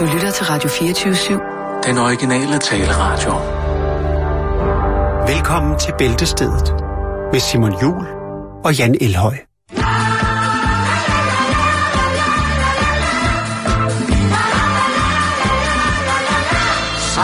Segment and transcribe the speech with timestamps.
[0.00, 1.88] Du lytter til Radio 24-7.
[1.88, 3.32] Den originale taleradio.
[5.34, 6.74] Velkommen til Bæltestedet
[7.32, 8.06] med Simon Jul
[8.64, 9.36] og Jan Elhøj.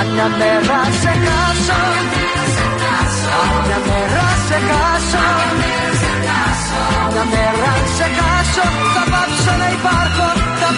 [0.01, 1.79] Aña me hace caso,
[3.45, 5.23] Aña me hace caso,
[7.05, 8.83] Aña me hace caso,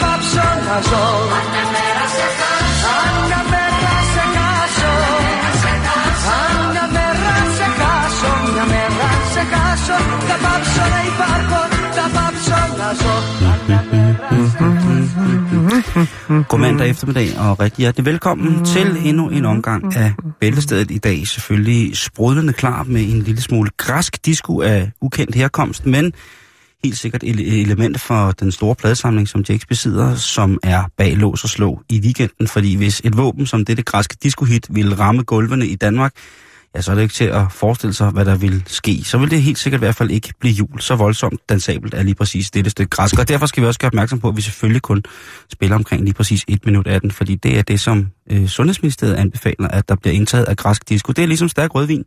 [0.01, 1.03] tapapso nei parco, tapapso naso.
[1.39, 4.91] Aña me hace caso, Aña me hace caso,
[6.39, 9.95] Aña me hace caso, Aña me hace caso,
[10.29, 11.61] tapapso nei parco,
[11.97, 13.12] tapapso naso.
[16.49, 21.29] God mandag eftermiddag, og rigtig hjertelig velkommen til endnu en omgang af Bæltestedet i dag.
[21.29, 26.13] Selvfølgelig sprudlende klar med en lille smule græsk disco af ukendt herkomst, men
[26.84, 31.45] helt sikkert ele- element for den store pladesamling, som Jakes besidder, som er bag lås
[31.45, 32.48] og slå i weekenden.
[32.48, 36.12] Fordi hvis et våben som dette græske disco-hit ville ramme gulvene i Danmark,
[36.74, 39.05] ja, så er det ikke til at forestille sig, hvad der vil ske.
[39.05, 40.80] Så vil det helt sikkert i hvert fald ikke blive jul.
[40.80, 43.18] Så voldsomt dansabelt er lige præcis dette stykke græsk.
[43.18, 45.02] Og derfor skal vi også gøre opmærksom på, at vi selvfølgelig kun
[45.52, 49.15] spiller omkring lige præcis 1 minut af den, fordi det er det, som øh, Sundhedsministeriet
[49.15, 51.12] anbefaler, at der bliver indtaget af græsk disco.
[51.12, 52.05] Det er ligesom stærk rødvin,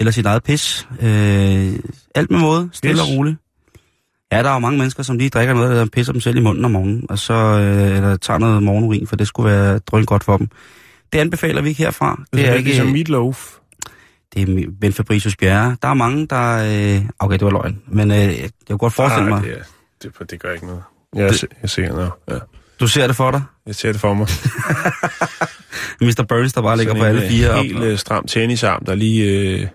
[0.00, 0.88] eller sit eget pis.
[1.00, 1.72] Øh,
[2.14, 3.00] alt med måde, stille Pis?
[3.02, 3.36] og roligt.
[4.36, 6.40] Ja, der er jo mange mennesker, som lige drikker noget, der pisser dem selv i
[6.40, 10.04] munden om morgenen, og så øh, eller tager noget morgenurin, for det skulle være drøn
[10.04, 10.48] godt for dem.
[11.12, 12.22] Det anbefaler vi ikke herfra.
[12.32, 13.50] Det er ikke ligesom Meatloaf.
[14.34, 15.76] Det er Ben Fabricius Bjerre.
[15.82, 16.56] Der er mange, der...
[16.96, 17.04] Øh...
[17.18, 17.78] Okay, det var løgn.
[17.88, 19.38] Men øh, jeg kunne godt forestille mig...
[19.38, 19.58] Ah, det,
[20.04, 20.82] er, det, det gør ikke noget.
[21.16, 21.44] Jeg, det...
[21.62, 22.10] jeg ser noget.
[22.30, 22.38] Ja.
[22.80, 23.42] Du ser det for dig?
[23.66, 24.26] Jeg ser det for mig.
[26.00, 26.24] Mr.
[26.28, 27.48] Burns, der bare ligger på alle en, fire.
[27.50, 29.66] øh, op- Helt øh, stram tennisarm, der lige øh,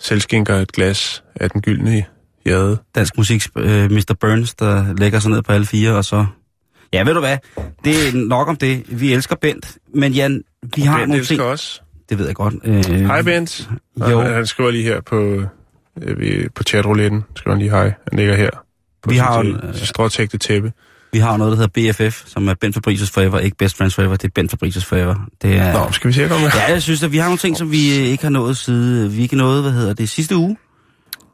[0.00, 2.04] selvskinker et glas af den gyldne
[2.46, 2.78] jade.
[2.94, 4.14] dansk musik, øh, Mr.
[4.20, 6.26] Burns, der lægger sig ned på alle fire, og så...
[6.92, 7.38] Ja, ved du hvad?
[7.84, 8.84] Det er nok om det.
[8.88, 9.78] Vi elsker Bent.
[9.94, 10.42] Men Jan,
[10.76, 11.40] vi har Bent nogle ting...
[11.40, 11.80] også.
[12.08, 12.54] Det ved jeg godt.
[12.64, 13.70] Øh, Hej Bent.
[14.00, 14.20] Jo.
[14.20, 15.42] Han, han skriver lige her på,
[16.02, 17.24] øh, på chatrouletten.
[17.36, 17.92] Skriver han lige hej.
[18.10, 18.50] Han ligger her.
[19.02, 20.72] På Vi har øh, en, øh, sit stråtægte tæppe.
[21.12, 23.38] Vi har noget, der hedder BFF, som er Bent Fabricius Forever.
[23.38, 25.14] Ikke Best Friends Forever, det er Bent Fabricius Forever.
[25.42, 25.72] Det er...
[25.72, 26.40] Nå, skal vi se, om.
[26.40, 29.10] Ja, jeg synes, at vi har nogle ting, som vi øh, ikke har nået side...
[29.10, 30.56] Vi ikke nået, hvad hedder det, sidste uge.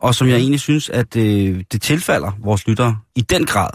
[0.00, 3.70] Og som jeg egentlig synes, at øh, det tilfalder vores lyttere i den grad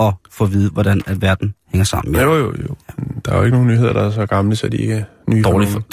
[0.00, 2.14] at få at vide, hvordan at verden hænger sammen.
[2.14, 2.76] Jo, jo, jo.
[3.24, 5.42] Der er jo ikke nogen nyheder, der er så gamle, så de ikke er nye
[5.42, 5.80] Dårligt for...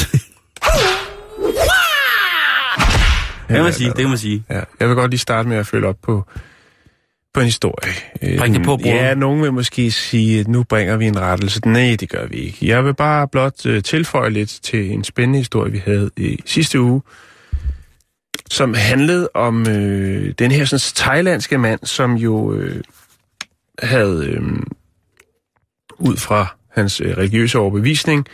[3.48, 4.44] det kan man sige, det kan man sige.
[4.50, 6.26] Ja, jeg vil godt lige starte med at følge op på,
[7.34, 7.94] på en historie.
[8.38, 8.86] Bring det på Øhm, bordet.
[8.86, 11.62] Ja, nogen vil måske sige, at nu bringer vi en rettelse.
[11.66, 12.58] Nej, det gør vi ikke.
[12.62, 16.82] Jeg vil bare blot uh, tilføje lidt til en spændende historie, vi havde i sidste
[16.82, 17.02] uge,
[18.52, 22.82] som handlede om øh, den her sådan, thailandske mand, som jo øh,
[23.80, 24.42] havde øh,
[26.00, 28.26] ud fra hans øh, religiøse overbevisning,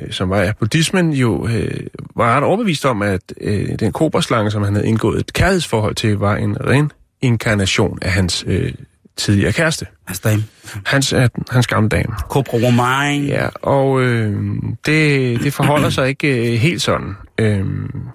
[0.00, 1.86] øh, som var buddhismen, jo øh,
[2.16, 6.18] var ret overbevist om, at øh, den koberslange, som han havde indgået et kærlighedsforhold til,
[6.18, 6.92] var en ren
[7.22, 8.72] inkarnation af hans øh,
[9.16, 9.86] tidligere kæreste.
[10.06, 10.44] Hans dame.
[10.86, 12.14] Hans, øh, hans gamle dame.
[12.28, 13.24] Cobra Woman.
[13.24, 14.54] Ja, og øh,
[14.86, 17.14] det, det forholder sig ikke øh, helt sådan.
[17.38, 17.66] Øh,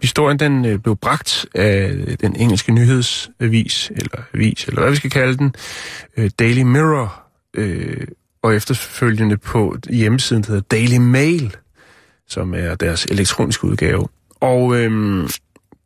[0.01, 1.91] historien den øh, blev bragt af
[2.21, 5.55] den engelske nyhedsavis, eller avis, eller hvad vi skal kalde den,
[6.17, 7.21] øh, Daily Mirror,
[7.53, 8.07] øh,
[8.43, 11.55] og efterfølgende på hjemmesiden, der hedder Daily Mail,
[12.27, 14.07] som er deres elektroniske udgave.
[14.39, 15.29] Og øh,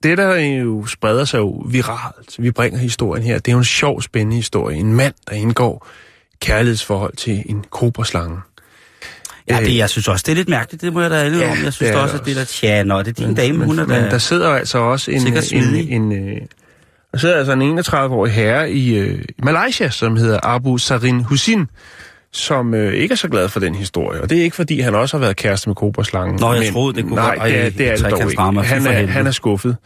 [0.04, 3.64] det, der jo spreder sig jo viralt, vi bringer historien her, det er jo en
[3.64, 4.78] sjov, spændende historie.
[4.78, 5.88] En mand, der indgår
[6.40, 8.38] kærlighedsforhold til en koberslange.
[9.50, 11.52] Ja, det, jeg synes også, det er lidt mærkeligt, det må jeg da alle Ja,
[11.52, 11.58] om.
[11.64, 12.54] Jeg synes det også, at det er også.
[12.54, 14.10] tja, nå, det er din dame, men, hun er men da...
[14.10, 15.92] der sidder altså også en, en, smidig.
[15.92, 16.42] en, øh,
[17.12, 21.68] der sidder altså en 31-årig herre i øh, Malaysia, som hedder Abu Sarin Hussin,
[22.34, 24.22] som øh, ikke er så glad for den historie.
[24.22, 26.38] Og det er ikke, fordi han også har været kæreste med koberslangen.
[26.40, 28.32] Nå, jeg men, troede, det kunne nej, godt- det er, Ej, det er det dog
[28.32, 28.42] ikke.
[28.62, 29.78] Han er, han er skuffet.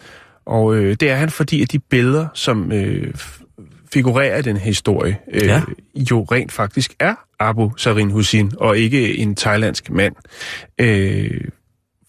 [0.46, 3.14] Og øh, det er han, fordi at de billeder, som øh,
[3.94, 5.62] figurerer i den historie, øh, Ja.
[5.96, 10.16] jo rent faktisk er Abu Sarin Hussin, og ikke en thailandsk mand.
[10.82, 11.42] Øh,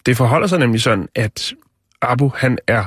[0.05, 1.53] det forholder sig nemlig sådan, at
[2.01, 2.83] Abu, han er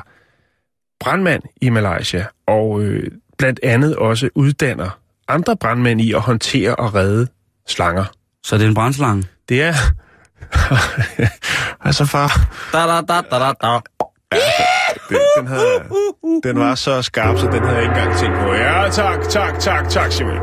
[1.01, 4.99] brandmand i Malaysia, og øh, blandt andet også uddanner
[5.29, 7.27] andre brandmænd i at håndtere og redde
[7.69, 8.05] slanger.
[8.45, 9.25] Så det er en brændslange.
[9.49, 9.75] Det er...
[11.87, 13.79] altså far, Da, da, da, da, da, da.
[15.09, 15.83] den, den, havde,
[16.43, 18.53] den var så skarp, så den havde jeg ikke engang tænkt på.
[18.53, 20.37] Ja, tak, tak, tak, tak, Simon.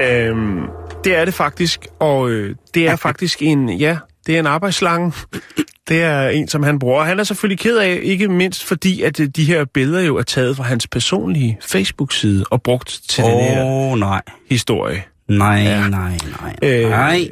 [0.00, 0.60] Øhm,
[1.04, 5.12] det er det faktisk, og øh, det er faktisk en, ja, det er en arbejdsslange.
[5.88, 7.04] Det er en, som han bruger.
[7.04, 10.22] Han er selvfølgelig ked af, ikke mindst fordi, at øh, de her billeder jo er
[10.22, 13.30] taget fra hans personlige Facebook-side og brugt til oh.
[13.30, 14.22] den her nej.
[14.50, 15.02] historie.
[15.28, 15.88] Nej, Ja.
[15.88, 16.56] nej, nej.
[16.62, 17.28] Øh, Nej.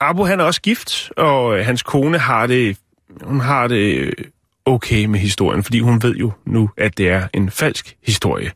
[0.00, 2.76] Abu han er også gift, og øh, hans kone har det,
[3.22, 4.12] hun har det øh,
[4.64, 8.50] okay med historien, fordi hun ved jo nu, at det er en falsk historie.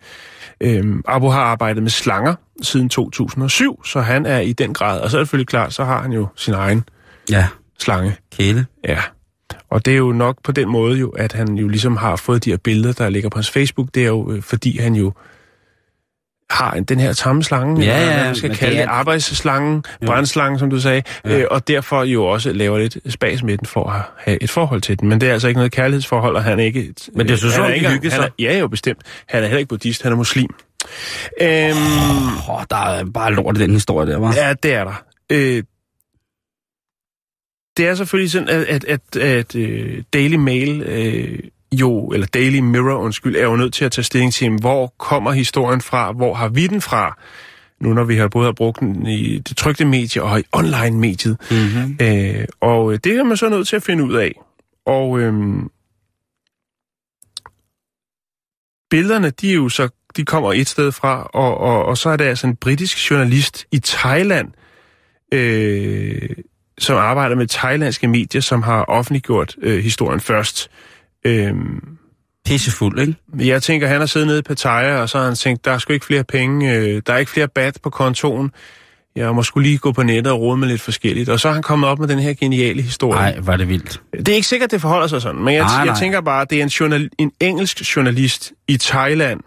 [0.61, 5.11] Øhm, Abu har arbejdet med slanger siden 2007, så han er i den grad, og
[5.11, 6.85] så er det selvfølgelig klart, så har han jo sin egen
[7.31, 7.46] Ja,
[7.79, 8.17] slange.
[8.37, 8.67] kæle.
[8.88, 8.99] Ja.
[9.70, 12.44] Og det er jo nok på den måde jo, at han jo ligesom har fået
[12.44, 13.88] de her billeder, der ligger på hans Facebook.
[13.94, 15.12] Det er jo, øh, fordi han jo
[16.50, 20.59] har en- den her tamme slange, Ja, ja, man skal kalde det er- arbejdsslangen, brændslangen,
[20.59, 21.39] som du sagde, Ja.
[21.39, 24.81] øh, og derfor jo også laver lidt spas med den for at have et forhold
[24.81, 25.09] til den.
[25.09, 26.95] Men det er altså ikke noget kærlighedsforhold, og han er ikke...
[27.15, 28.31] Men det er så han sådan, de ikke, han er, sig.
[28.39, 29.03] Ja, jo bestemt.
[29.29, 30.55] Han er heller ikke buddhist, han er muslim.
[31.41, 31.77] Øhm,
[32.49, 34.35] oh, der er bare lort i den historie der, var.
[34.37, 35.05] Ja, det er der.
[35.33, 35.62] Øh,
[37.77, 41.39] det er selvfølgelig sådan, at, at, at, at uh, Daily Mail øh,
[41.73, 45.32] jo, eller Daily Mirror, undskyld, er jo nødt til at tage stilling til, hvor kommer
[45.32, 47.19] historien fra, hvor har vi den fra,
[47.81, 51.37] nu når vi har både har brugt den i det trygte medie og i online-mediet.
[51.50, 51.99] Mm-hmm.
[52.00, 54.32] Øh, og øh, det er man så nødt til at finde ud af.
[54.87, 55.70] Og øhm,
[58.91, 62.17] billederne, de er jo så, de kommer et sted fra, og, og, og så er
[62.17, 64.49] det altså en britisk journalist i Thailand,
[65.32, 66.29] øh,
[66.79, 70.71] som arbejder med thailandske medier, som har offentliggjort øh, historien først.
[71.25, 71.99] Øhm,
[72.44, 73.15] Pissefuld, ikke?
[73.50, 75.79] jeg tænker, han har siddet nede i Pattaya, og så har han tænkt, der er
[75.79, 78.50] sgu ikke flere penge, øh, der er ikke flere bat på kontoen.
[79.17, 81.29] Jeg må skulle lige gå på nettet og rode med lidt forskelligt.
[81.29, 83.20] Og så har han kommet op med den her geniale historie.
[83.20, 84.03] Nej, var det vildt.
[84.12, 85.99] Det er ikke sikkert, det forholder sig sådan, men jeg, Nej, jeg nej.
[85.99, 89.41] tænker bare, at det er en, journal, en engelsk journalist i Thailand,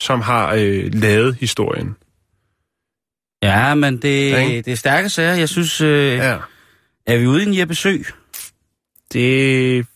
[0.00, 1.96] som har øh, lavet historien.
[3.42, 4.62] Ja, men det, Ikke?
[4.62, 5.34] det er stærke sager.
[5.34, 6.30] Jeg synes, øh, ja.
[6.30, 6.38] Ja.
[7.06, 7.96] er vi ude i en Jeppe Sø?
[9.12, 9.86] Det,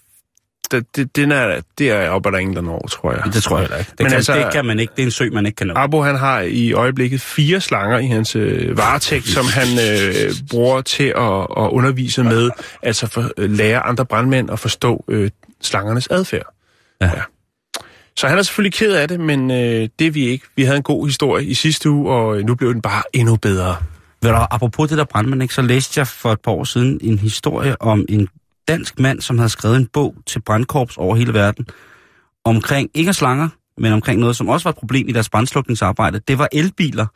[0.75, 3.23] det, det, den er, det er op ad England over, tror jeg.
[3.35, 3.91] Det tror jeg heller ikke.
[3.91, 4.93] Det, Men kan, altså- det kan man ikke.
[4.97, 5.75] Det er en sø, man ikke kan nå.
[5.77, 10.81] Abo, han har i øjeblikket fire slanger i hans øh, varetægt, som han øh, bruger
[10.81, 12.51] til at, at undervise med,
[12.83, 15.31] altså for, øh, lære andre brandmænd at forstå øh,
[15.63, 16.55] slangernes adfærd.
[17.01, 17.11] Ja.
[18.17, 20.45] Så han er selvfølgelig ked af det, men øh, det er vi ikke.
[20.57, 23.37] Vi havde en god historie i sidste uge, og øh, nu blev den bare endnu
[23.37, 23.77] bedre.
[24.23, 26.99] Ved du, apropos det der brandmand, ikke, så læste jeg for et par år siden
[27.03, 28.29] en historie om en
[28.69, 31.67] dansk mand, som havde skrevet en bog til brandkorps over hele verden,
[32.45, 36.21] omkring, ikke af slanger, men omkring noget, som også var et problem i deres brandslukningsarbejde.
[36.29, 37.07] Det var elbiler.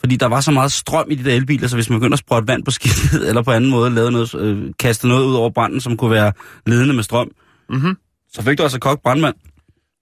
[0.00, 2.18] Fordi der var så meget strøm i de der elbiler, så hvis man begyndte at
[2.18, 5.50] sprøjte vand på skidtet, eller på anden måde lave noget, øh, kaste noget ud over
[5.50, 6.32] branden, som kunne være
[6.66, 7.30] ledende med strøm,
[7.70, 7.96] Mm-hmm.
[8.32, 9.34] så fik du altså kogt brandmand.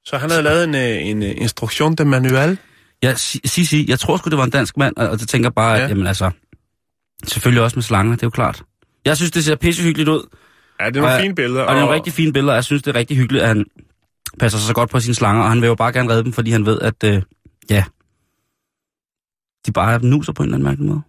[0.05, 2.59] Så han havde lavet en, øh, en øh, instruktion de manual.
[3.03, 3.89] Ja, sig, sig.
[3.89, 5.73] Jeg tror sgu, det var en dansk mand, og og det tænker bare.
[5.73, 5.85] Ja.
[5.85, 6.31] at, jamen altså,
[7.27, 8.63] selvfølgelig også med slanger, det er jo klart.
[9.05, 10.23] Jeg synes, det ser pissehyggeligt ud,
[10.81, 11.63] Ja, det er nogle Og- fine billeder.
[11.63, 13.49] og det er nogle rigtig fine billeder, og jeg synes, det er rigtig hyggeligt, at
[13.49, 13.65] han
[14.39, 16.33] passer sig så godt på sine slanger, og han vil jo bare gerne redde dem,
[16.33, 17.23] fordi han ved, at, øh,
[17.71, 17.85] ja,
[19.67, 21.01] de bare nuser på en eller anden mærkelig måde.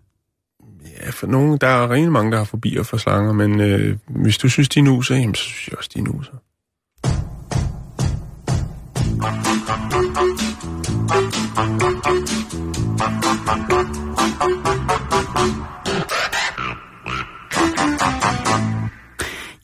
[1.06, 4.38] Ja, for nogen, der er rigtig mange, der har fobier for slanger, men øh, hvis
[4.38, 6.34] du synes, de nuser, jamen, så synes jeg også, de nuser.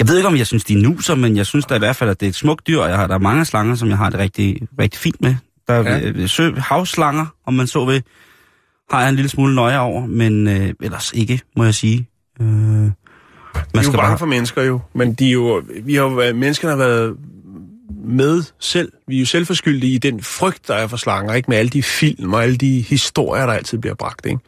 [0.04, 2.10] Jeg ved ikke, om jeg synes, de nuser, men jeg synes da i hvert fald,
[2.10, 3.98] at det er et smukt dyr, og jeg har, der er mange slanger, som jeg
[3.98, 5.36] har det rigtig, rigtig fint med.
[5.68, 6.12] Der er Ja.
[6.22, 6.28] ja.
[6.28, 8.04] sø, havslanger, om man så vil,
[8.92, 12.08] har jeg en lille smule nøje over, men øh, ellers ikke, må jeg sige.
[12.42, 12.92] Øh, man De
[13.80, 14.18] er jo bange bare...
[14.18, 17.16] for mennesker jo, men de er jo, vi har jo, menneskerne har været
[18.06, 18.92] med selv.
[19.08, 21.84] Vi er jo selvforskyldige i den frygt, der er for slanger, ikke med alle de
[21.84, 24.40] film og alle de historier, der altid bliver bragt, ikke?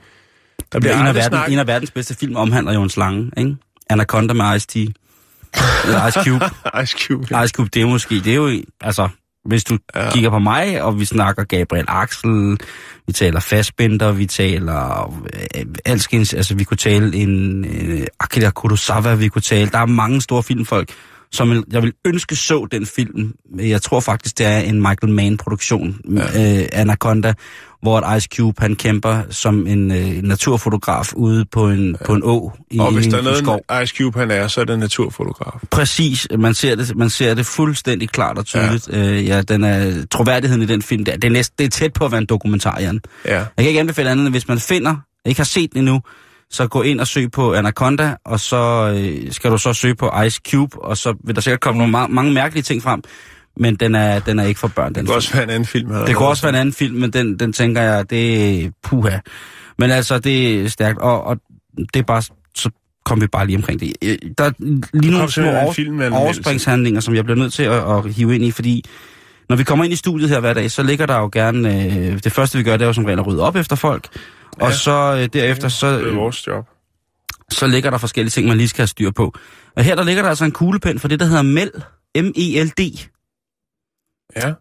[0.74, 3.32] Der bliver en, af verden, snakket- en af verdens bedste film omhandler jo en slange,
[3.38, 3.56] ikke?
[3.90, 5.05] Anaconda med Ice-T.
[5.86, 6.46] Eller Ice Cube.
[6.84, 7.28] Ice Cube.
[7.32, 7.44] Ja.
[7.44, 8.50] Ice Cube, det er måske, det er jo,
[8.82, 9.10] altså,
[9.46, 10.12] hvis du Ja.
[10.12, 12.58] kigger på mig, og vi snakker Gabriel Axel,
[13.08, 15.14] vi taler Fassbinder, vi taler
[15.58, 19.86] øh, alskens, altså vi kunne tale en øh, Akira Kurosawa, vi kunne tale, der er
[19.86, 20.90] mange store filmfolk,
[21.32, 23.34] som jeg vil ønske så den film.
[23.60, 26.60] Jeg tror faktisk, det er en Michael Mann-produktion, ja.
[26.62, 27.34] øh, Anaconda,
[27.86, 32.06] hvor Ice Cube, han kæmper som en øh, naturfotograf ude på en, ja.
[32.06, 33.60] på en å i Og hvis en, der er noget, skov.
[33.84, 35.60] Ice Cube han er, så er det naturfotograf.
[35.72, 38.90] Præcis, man ser det, man ser det fuldstændig klart og tydeligt.
[38.92, 39.10] Ja.
[39.10, 41.94] Øh, ja, den er, troværdigheden i den film, der, det, er næsten, det er tæt
[41.94, 43.02] på at være en dokumentar, Jan.
[43.26, 43.38] Ja.
[43.38, 46.02] Jeg kan ikke anbefale andet, end hvis man finder, ikke har set den endnu,
[46.50, 50.22] så gå ind og søg på Anaconda, og så øh, skal du så søge på
[50.26, 53.04] Ice Cube, og så vil der sikkert komme nogle ma- mange mærkelige ting frem,
[53.58, 55.08] men den er, den er ikke for børn, den Det film.
[55.08, 55.90] kan også være en anden film.
[56.06, 59.18] Det kunne også være en anden film, men den, den tænker jeg, det er puha.
[59.80, 61.38] Men altså, det er stærkt, og, og
[61.94, 62.22] det er bare,
[62.56, 62.70] så
[63.06, 63.94] kom vi bare lige omkring det.
[64.04, 64.52] Øh, Der er
[64.94, 66.18] lige nogle små over, filmanmeldelse.
[66.20, 68.84] overspringshandlinger, som jeg bliver nødt til at, at hive ind i, fordi
[69.50, 72.20] når vi kommer ind i studiet her hver dag, så ligger der jo gerne, øh,
[72.24, 74.08] det første vi gør, det er jo som regel at rydde op efter folk,
[74.60, 74.76] og Ja.
[74.76, 76.66] så øh, derefter, så, Det er øh, vores job.
[77.52, 79.34] så ligger der forskellige ting, man lige skal have styr på.
[79.76, 81.82] Og her der ligger der altså en kuglepen for det, der hedder MELD.
[82.18, 83.08] M-E-L-D.
[84.36, 84.54] Ja.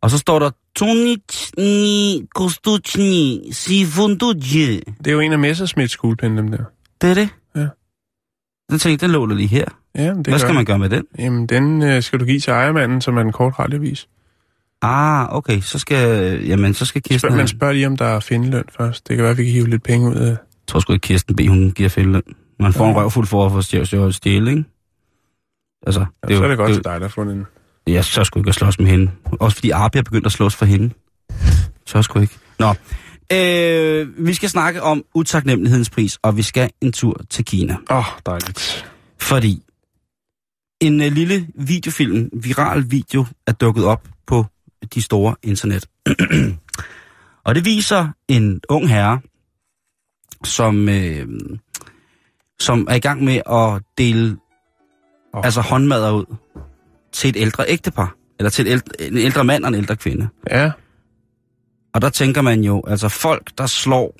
[0.00, 4.80] Og så står der Tonichni Kostuchni Sifunduje.
[4.98, 6.64] Det er jo en af Messersmiths kuglepinde, dem der.
[7.00, 7.28] Det er det?
[7.56, 7.66] Ja.
[8.70, 9.64] Den tænkte, den lå der lige her.
[9.94, 10.54] Ja, det Hvad skal jeg.
[10.54, 11.04] man gøre med den?
[11.18, 14.08] Jamen, den øh, skal du give til ejermanden, som er en kort radiovis.
[14.82, 17.18] Ah, okay, så skal, jamen, så skal Kirsten...
[17.18, 19.08] Spørg, have- man spørger lige, om der er findeløn først.
[19.08, 20.36] Det kan være, vi kan hive lidt penge ud af Jeg
[20.66, 21.40] tror sgu ikke, Kirsten B.
[21.48, 22.22] hun giver fældeløn.
[22.60, 23.00] Man får en Ja.
[23.00, 24.64] røvfuld for at få stjæl, at stjæle, ikke?
[25.86, 27.46] Altså, Ja, så er det godt det, til dig, der har fundet en.
[27.86, 29.10] Jeg så sgu ikke at slås med hende.
[29.40, 30.94] Også fordi Arbi er begyndt at slås for hende.
[31.86, 32.38] Så sgu ikke.
[32.58, 32.74] Nå.
[33.32, 37.76] Øh, vi skal snakke om utaknemmelighedens pris, og vi skal en tur til Kina.
[37.90, 38.92] Åh, oh, dejligt.
[39.20, 39.62] Fordi
[40.80, 44.46] en uh, lille videofilm, viral video, er dukket op på
[44.94, 45.86] de store internet.
[47.46, 49.20] og det viser en ung herre,
[50.44, 51.26] som, øh,
[52.60, 54.36] som er i gang med at dele
[55.34, 55.44] Åh.
[55.44, 56.24] altså håndmadder ud
[57.12, 58.16] til et ældre ægtepar.
[58.38, 60.28] Eller til et ældre, en ældre mand og en ældre kvinde.
[60.50, 60.70] Ja,
[61.94, 64.16] Og der tænker man jo, altså folk, der slår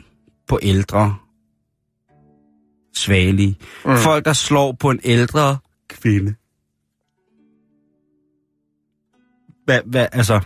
[0.48, 1.16] på ældre,
[2.94, 3.56] svagelige.
[3.84, 3.96] Mm.
[3.96, 5.58] Folk, der slår på en ældre
[5.88, 6.34] kvinde.
[9.64, 10.40] Hvad, hvad, altså,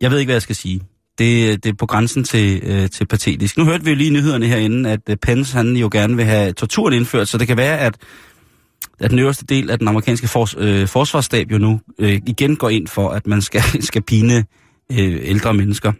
[0.00, 0.80] jeg ved ikke, hvad jeg skal sige.
[1.18, 3.56] Det, det er på grænsen til, øh, til patetisk.
[3.56, 6.52] Nu hørte vi jo lige nyhederne herinde, at øh, Pence han jo gerne vil have
[6.52, 7.96] torturen indført, så det kan være, at,
[9.00, 12.68] at den øverste del af den amerikanske fors, øh, forsvarsstab jo nu øh, igen går
[12.68, 14.44] ind for, at man skal, skal pine
[14.92, 15.92] øh, ældre mennesker.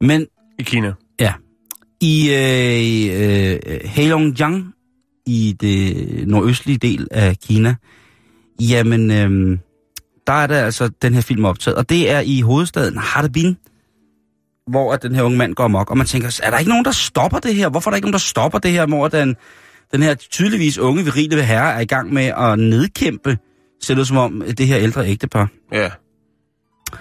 [0.00, 0.26] Men
[0.58, 0.92] i Kina.
[1.20, 1.32] Ja.
[2.00, 4.74] I øh, øh, Heilongjiang,
[5.26, 7.74] i det nordøstlige del af Kina,
[8.60, 9.58] jamen, øh,
[10.26, 11.78] der er der altså den her film optaget.
[11.78, 13.56] Og det er i hovedstaden Harbin,
[14.66, 15.90] hvor at den her unge mand går amok.
[15.90, 17.68] Og man tænker, er der ikke nogen, der stopper det her?
[17.68, 19.36] Hvorfor er der ikke nogen, der stopper det her, hvor den,
[19.92, 23.38] den her tydeligvis unge, virile herre er i gang med at nedkæmpe,
[23.82, 25.48] ser det som om, det her ældre ægtepar?
[25.72, 25.90] Ja.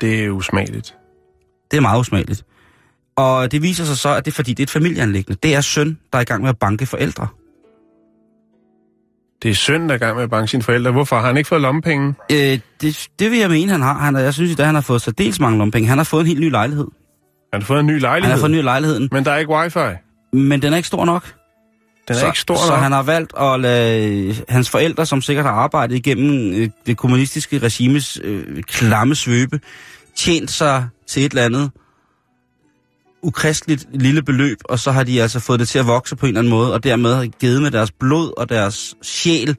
[0.01, 0.96] Det er usmageligt.
[1.72, 2.43] Det er meget usmageligt.
[3.17, 5.39] Og det viser sig så, at det er fordi, det er et familieanlæggende.
[5.43, 7.27] Det er søn, der er i gang med at banke forældre.
[9.43, 10.91] Det er søn, der er i gang med at banke sine forældre.
[10.91, 11.15] Hvorfor?
[11.15, 12.13] Har han ikke fået lommepenge?
[12.31, 13.93] Øh, det, det vil jeg mene, han har.
[13.93, 15.88] Han, jeg synes, at han har fået så dels mange lompenge.
[15.89, 16.88] Han har fået en helt ny lejlighed.
[17.53, 18.31] Han har fået en ny Han lejlighed.
[18.34, 19.79] har fået en ny lejligheden, Men der er ikke wifi.
[20.34, 21.34] men den er ikke stor nok.
[22.10, 22.80] Den er så, ikke stor Så nok.
[22.80, 27.60] han har valgt at lade hans forældre, som sikkert har arbejdet igennem øh, det kommunistiske
[27.60, 29.60] regimes øh, klamme svøbe,
[30.16, 31.72] tjent sig til et eller andet
[33.22, 36.28] ukristeligt lille beløb, og så har de altså fået det til at vokse på en
[36.28, 39.56] eller anden måde, og dermed har givet med deres blod og deres sjæl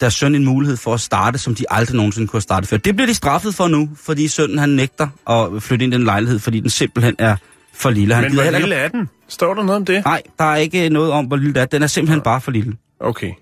[0.00, 2.76] deres søn en mulighed for at starte, som de aldrig nogensinde kunne have startet før.
[2.76, 6.04] Det bliver de straffet for nu, fordi sønnen han nægter at flytte ind i den
[6.04, 7.36] lejlighed, fordi den simpelthen er
[7.74, 8.14] for lille.
[8.14, 9.08] Han Men hvor heller lille er den?
[9.28, 10.04] Står der noget om det?
[10.04, 11.64] Nej, der er ikke noget om, hvor lille det er.
[11.66, 12.72] Den er simpelthen bare for lille.
[13.00, 13.32] Okay.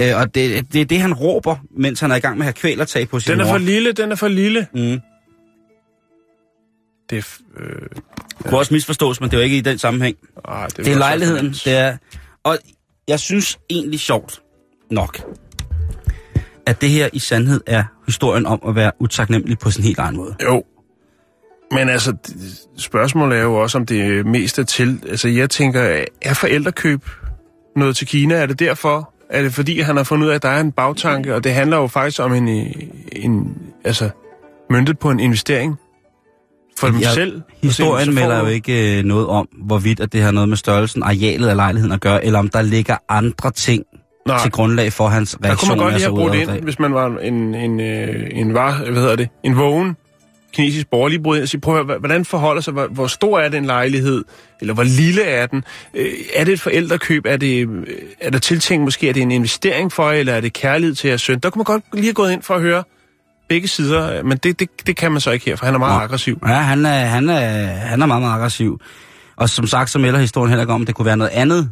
[0.00, 2.46] Øh, og det, det er det, han råber, mens han er i gang med at
[2.46, 3.52] have kvælertag på sin Den er mor.
[3.52, 4.66] for lille, den er for lille.
[4.74, 5.00] Mm.
[7.10, 7.66] Det Øh,
[8.38, 10.16] Det kunne også misforstås, men det er jo ikke i den sammenhæng.
[10.44, 11.96] ah, det, Det er lejligheden, det er...
[12.44, 12.58] Og
[13.08, 14.42] jeg synes egentlig sjovt
[14.90, 15.20] nok,
[16.66, 20.16] at det her i sandhed er historien om at være utaknemmelig på sin helt egen
[20.16, 20.36] måde.
[20.42, 20.64] Jo.
[21.72, 22.14] Men altså,
[22.78, 25.00] spørgsmålet er jo også, om det mest er til...
[25.08, 27.00] Altså, jeg tænker, er forældrekøb
[27.76, 28.34] noget til Kina?
[28.34, 29.12] Er det derfor?
[29.30, 31.34] Er det fordi, han har fundet ud af, at der er en bagtanke?
[31.34, 32.48] Og det handler jo faktisk om en...
[33.12, 34.10] en altså,
[34.70, 35.76] møntet på en investering
[36.78, 37.40] for dem Jeg- selv.
[37.62, 41.02] Historien får melder jo ikke øh, noget om, hvorvidt at det har noget med størrelsen,
[41.02, 43.82] arealet af lejligheden at gøre, eller om der ligger andre ting
[44.26, 44.38] Nej.
[44.42, 45.68] til grundlag for hans Der kunne reaktion.
[45.70, 48.76] man godt lige at have brugt ind, hvis man var en, en, øh, en, var,
[48.84, 49.96] hvad hedder det, en vågen
[50.52, 53.06] kinesisk borger lige brudt ind og sige, prøv at høre, hvordan forholder sig, hvor, hvor
[53.06, 54.24] stor er den lejlighed,
[54.60, 55.64] eller hvor lille er den?
[55.94, 57.26] Øh, er det et forældrekøb?
[57.26, 57.86] Er, det, øh,
[58.20, 61.08] er der tiltænkt måske, er det en investering for jer, eller er det kærlighed til
[61.08, 61.38] jeres søn?
[61.38, 62.84] Der kunne man godt lige have gået ind for at høre
[63.48, 65.98] begge sider, men det, det, det kan man så ikke her, for han er meget
[65.98, 66.04] Nå.
[66.04, 66.38] aggressiv.
[66.46, 68.80] Ja, han er, han, er, han er meget, meget aggressiv.
[69.36, 71.70] Og som sagt, så melder historien heller ikke om, at det kunne være noget andet,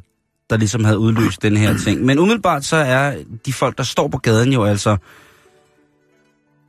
[0.51, 2.05] der ligesom havde udløst den her ting.
[2.05, 3.15] Men umiddelbart så er
[3.47, 4.97] de folk, der står på gaden jo altså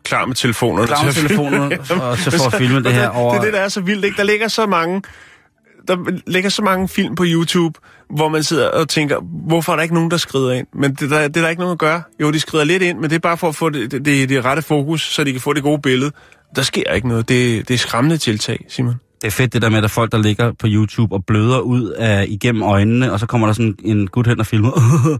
[0.07, 0.87] Klar med telefonerne.
[0.87, 1.49] klar med til at filme.
[1.49, 3.31] telefoner og til for at filme det her over...
[3.33, 4.17] Det er det, der er så vildt, ikke?
[4.17, 5.01] Der ligger så mange,
[5.87, 7.79] der ligger så mange film på YouTube,
[8.15, 10.67] hvor man sidder og tænker, hvorfor er der ikke nogen, der skrider ind?
[10.73, 12.01] Men det, der, det er der ikke nogen, der gør.
[12.21, 14.29] Jo, de skrider lidt ind, men det er bare for at få det, det, det,
[14.29, 16.11] det rette fokus, så de kan få det gode billede.
[16.55, 17.29] Der sker ikke noget.
[17.29, 18.95] Det, det er skræmmende tiltag, Simon.
[19.21, 21.25] Det er fedt det der med, at der er folk, der ligger på YouTube og
[21.25, 24.71] bløder ud af, igennem øjnene, og så kommer der sådan en gut hen og filmer.
[24.71, 25.17] uh,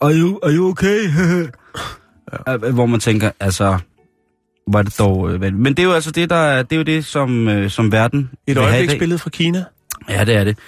[0.00, 0.98] are, you, are you okay?
[2.48, 2.56] ja.
[2.56, 3.78] Hvor man tænker, altså,
[4.74, 5.30] er det dog...
[5.30, 7.70] øh, Men det er jo altså det, der, er- det, er jo det som, øh,
[7.70, 9.64] som verden Et øjebliksbillede fra Kina.
[10.08, 10.58] Ja, det er det.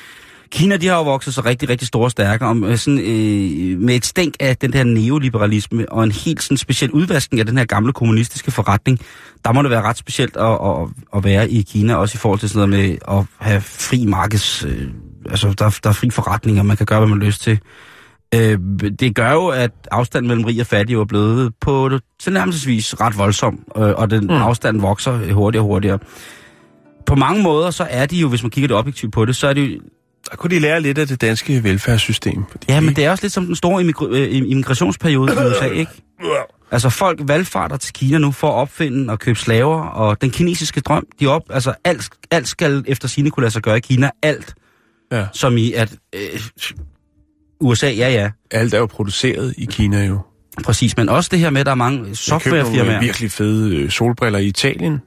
[0.53, 3.79] Kina, de har jo vokset sig rigtig, rigtig store og stærke, om, øh, sådan, øh,
[3.79, 7.59] med et stænk af den der neoliberalisme, og en helt sådan speciel udvaskning af den
[7.59, 9.01] her gamle kommunistiske forretning.
[9.45, 12.41] Der må det være ret specielt at, at, at være i Kina, også i forhold
[12.41, 14.65] til sådan noget med at have fri markeds...
[14.65, 14.89] Øh,
[15.31, 17.59] altså, der, der er fri forretning, og man kan gøre, hvad man har lyst til.
[18.35, 18.59] Øh,
[19.01, 23.65] det gør jo, at afstanden mellem rig og fattig er blevet på tilnærmelsesvis ret voldsom,
[23.77, 24.31] øh, og den mm.
[24.31, 25.99] afstand vokser hurtigere og hurtigere.
[27.07, 29.49] På mange måder, så er de jo, hvis man kigger det objektivt på det, så
[29.49, 29.81] er det jo
[30.31, 32.45] der kunne de lære lidt af det danske velfærdssystem.
[32.69, 35.91] Ja, men det er også lidt som den store øh, immigrationsperiode i USA, ikke?
[36.71, 40.81] Altså folk valgfarter til Kina nu for at opfinde og købe slaver, og den kinesiske
[40.81, 44.11] drøm, de op, altså alt, alt skal efter sine kunne lade sig gøre i Kina,
[44.23, 44.55] alt.
[45.13, 45.27] Ja.
[45.33, 46.41] Som i at øh,
[47.61, 48.31] USA, ja ja.
[48.51, 50.19] Alt er jo produceret i Kina jo.
[50.65, 52.93] Præcis, men også det her med, at der er mange softwarefirmaer.
[52.93, 55.01] Jeg virkelig fede øh, solbriller i Italien.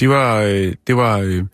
[0.00, 1.44] De var, øh, det var øh,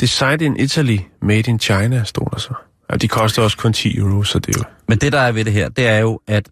[0.00, 2.54] Designed in Italy, made in China, stod der så.
[2.88, 4.64] Og de koster også kun 10 euro, så det er jo...
[4.88, 6.48] Men det, der er ved det her, det er jo, at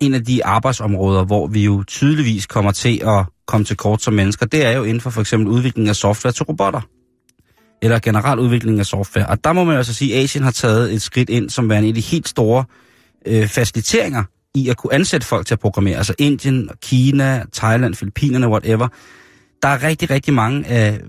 [0.00, 4.14] en af de arbejdsområder, hvor vi jo tydeligvis kommer til at komme til kort som
[4.14, 6.80] mennesker, det er jo inden for for eksempel udvikling af software til robotter.
[7.82, 9.26] Eller generelt udvikling af software.
[9.26, 11.88] Og der må man altså sige, at Asien har taget et skridt ind, som værende
[11.88, 12.64] en af de helt store
[13.26, 14.24] øh, faciliteringer
[14.54, 15.96] i at kunne ansætte folk til at programmere.
[15.96, 18.88] Altså Indien, Kina, Thailand, Filippinerne, whatever.
[19.62, 21.00] Der er rigtig, rigtig mange af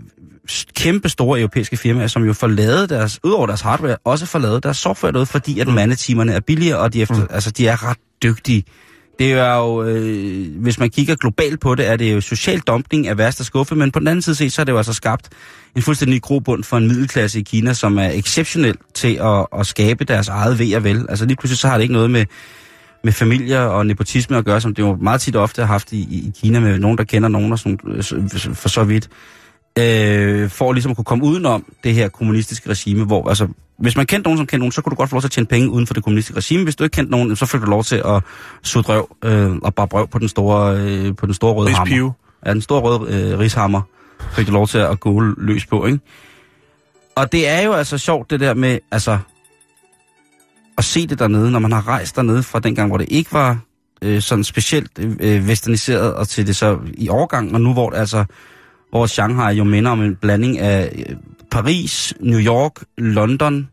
[0.76, 4.64] kæmpe store europæiske firmaer, som jo får lavet deres, udover deres hardware, også får lavet
[4.64, 5.74] deres software derude, fordi at mm.
[5.74, 7.28] mandetimerne er billigere, og de, efter, mm.
[7.30, 8.64] altså, de er ret dygtige.
[9.20, 13.08] Det er jo, øh, hvis man kigger globalt på det, er det jo social dumpning
[13.08, 15.30] af værste skuffe, men på den anden side set, så er det jo altså skabt
[15.76, 20.04] en fuldstændig grobund for en middelklasse i Kina, som er exceptionel til at, at skabe
[20.04, 21.06] deres eget ved og vel.
[21.10, 22.26] Altså lige pludselig så har det ikke noget med,
[23.04, 26.02] med familier og nepotisme at gøre, som det jo meget tit ofte har haft i,
[26.02, 29.10] i Kina med nogen, der kender nogen og sådan, øh, for så vidt
[29.80, 33.48] øh, for ligesom at kunne komme udenom det her kommunistiske regime, hvor altså,
[33.84, 35.32] hvis man kendte nogen, som kendte nogen, så kunne du godt få lov til at
[35.32, 36.64] tjene penge uden for det kommunistiske regime.
[36.64, 38.24] Hvis du ikke kendte nogen, så fik du lov til at
[38.64, 42.12] suge drøv øh, og bare brøv på den store, øh, på den store røde hammer.
[42.46, 43.82] Ja, den store røde øh, rishammer
[44.32, 46.00] fik du lov til at gå løs på, ikke?
[47.16, 49.18] Og det er jo altså sjovt, det der med, altså,
[50.78, 53.34] at se det dernede, når man har rejst dernede fra den gang, hvor det ikke
[53.34, 53.58] var
[54.02, 57.98] øh, sådan specielt øh, westerniseret, og til det så i overgang, og nu hvor det
[57.98, 58.26] altså
[58.90, 61.16] hvor Shanghai jo minder om en blanding af øh,
[61.52, 63.70] Paris, New York, London,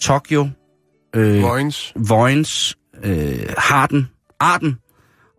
[0.00, 0.48] Tokyo,
[1.16, 4.08] øh, Vojens, Vojens øh, Harden,
[4.40, 4.78] Arden,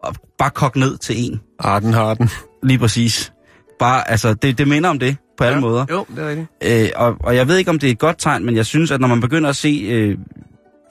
[0.04, 1.42] og bare kogt ned til en.
[1.60, 2.30] Arden, Harden.
[2.64, 3.34] Lige præcis.
[3.80, 5.86] Bare, altså, det, det minder om det på alle ja, måder.
[5.92, 6.48] Jo, det er rigtigt.
[6.64, 8.92] Øh, og, og jeg ved ikke, om det er et godt tegn, men jeg synes,
[8.92, 10.18] at når man begynder at se, øh,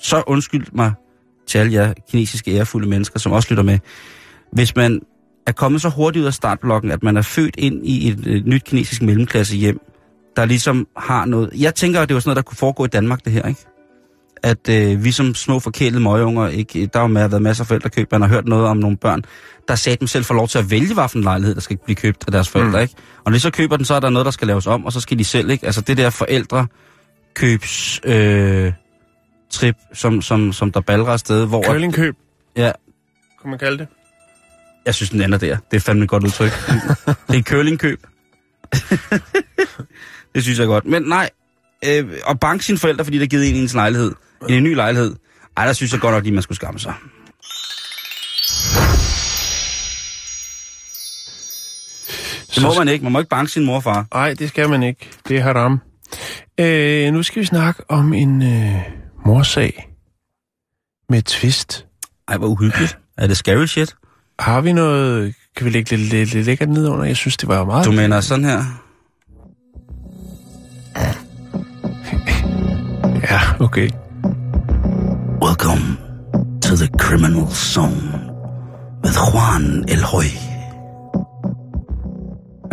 [0.00, 0.92] så undskyld mig
[1.46, 3.78] til alle jer kinesiske ærefulde mennesker, som også lytter med,
[4.52, 5.00] hvis man
[5.46, 8.46] er kommet så hurtigt ud af startblokken, at man er født ind i et, et
[8.46, 9.80] nyt kinesisk mellemklasse hjem,
[10.36, 11.50] der ligesom har noget...
[11.54, 13.66] Jeg tænker, at det var sådan noget, der kunne foregå i Danmark, det her, ikke?
[14.42, 18.12] At øh, vi som små forkælede møgeunger, ikke, der har med været masser af forældrekøb,
[18.12, 19.22] man har hørt noget om nogle børn,
[19.68, 22.24] der sagde dem selv for lov til at vælge, hvilken lejlighed, der skal blive købt
[22.26, 22.82] af deres forældre, mm.
[22.82, 22.94] ikke?
[23.24, 24.92] Og når de så køber den, så er der noget, der skal laves om, og
[24.92, 25.66] så skal de selv, ikke?
[25.66, 26.66] Altså det der forældre
[27.34, 28.72] købs øh,
[29.50, 31.62] trip, som, som, som der balrer afsted, hvor...
[31.62, 32.14] Kølingkøb.
[32.56, 32.72] Ja.
[33.42, 33.88] Kan man kalde det?
[34.86, 35.56] Jeg synes, den ender der.
[35.70, 36.50] Det er fandme et godt udtryk.
[37.28, 38.06] det er curlingkøb.
[40.36, 40.84] det synes jeg godt.
[40.84, 41.30] Men nej,
[41.84, 44.12] øh, og banke sine forældre, fordi der er givet en i ens lejlighed.
[44.48, 45.16] I en ny lejlighed.
[45.56, 46.94] Ej, der synes jeg godt nok lige, man skulle skamme sig.
[52.54, 53.02] Det må man ikke.
[53.02, 54.06] Man må ikke banke sin mor og far.
[54.14, 55.10] Nej, det skal man ikke.
[55.28, 55.80] Det er haram.
[56.60, 58.80] Øh, nu skal vi snakke om en øh,
[59.26, 59.88] morsag
[61.08, 61.86] med twist.
[62.28, 62.98] Ej, hvor uhyggeligt.
[63.18, 63.96] Er det scary shit?
[64.38, 65.34] Har vi noget...
[65.56, 67.04] Kan vi lægge lidt, lidt, lidt lækkert ned under?
[67.04, 67.86] Jeg synes, det var meget...
[67.86, 68.85] Du mener sådan her?
[73.30, 73.90] Ja, okay.
[75.42, 75.96] Welcome
[76.62, 78.32] to the criminal zone
[79.04, 80.24] with Juan El Hoy.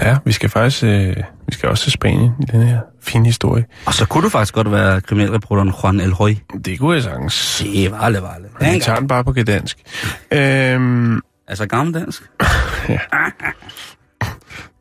[0.02, 0.84] Ja, vi skal faktisk...
[0.84, 1.16] Øh,
[1.48, 3.66] vi skal også til Spanien i den her fine historie.
[3.86, 6.36] Og så kunne du faktisk godt være kriminalreporteren Juan El Hoy.
[6.66, 7.34] Det kunne jeg sagtens.
[7.34, 8.74] Se, vale, vale.
[8.74, 9.78] Vi tager den bare på gedansk.
[10.32, 12.24] Øhm, Altså gammeldansk?
[12.90, 13.00] ja.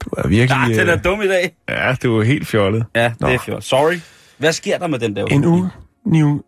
[0.00, 0.74] Du er virkelig...
[0.76, 1.54] Ja, den er øh, dum i dag.
[1.68, 2.84] Ja, du er helt fjollet.
[2.94, 3.28] Ja, det Nå.
[3.28, 3.64] er fjollet.
[3.64, 3.98] Sorry.
[4.42, 5.26] Hvad sker der med den der?
[5.26, 5.68] En u,
[6.06, 6.40] new,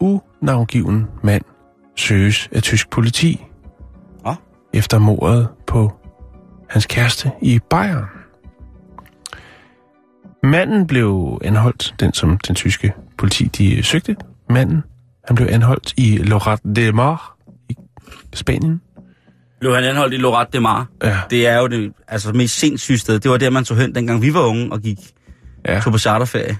[0.00, 1.42] unavgiven mand
[1.96, 3.44] søges af tysk politi.
[4.26, 4.34] Ja?
[4.74, 5.92] Efter mordet på
[6.68, 8.04] hans kæreste i Bayern.
[10.42, 14.16] Manden blev anholdt, den som den tyske politi de søgte.
[14.50, 14.82] Manden,
[15.24, 17.36] han blev anholdt i Lorat de Mar
[17.68, 17.76] i
[18.34, 18.80] Spanien
[19.60, 20.86] blev han anholdt i Lorat de Mar.
[21.02, 21.20] Ja.
[21.30, 23.18] Det er jo det altså, mest sindssyge sted.
[23.18, 24.98] Det var der, man tog hen, dengang vi var unge og gik
[25.66, 25.80] ja.
[25.80, 26.56] tog på charterferie.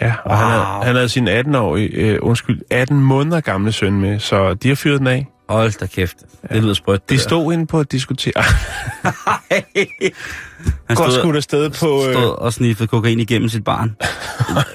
[0.00, 0.36] Ja, og wow.
[0.36, 4.68] han, havde, han havde sin 18-årige, øh, undskyld, 18 måneder gamle søn med, så de
[4.68, 5.26] har fyret den af.
[5.48, 6.16] Hold da kæft.
[6.50, 6.54] Ja.
[6.54, 7.10] Det lyder sprødt.
[7.10, 8.32] De stod inde på at diskutere.
[10.88, 12.06] han Godt skudt afsted på...
[12.06, 12.12] Øh...
[12.14, 13.96] Stod og sniffede kokain igennem sit barn.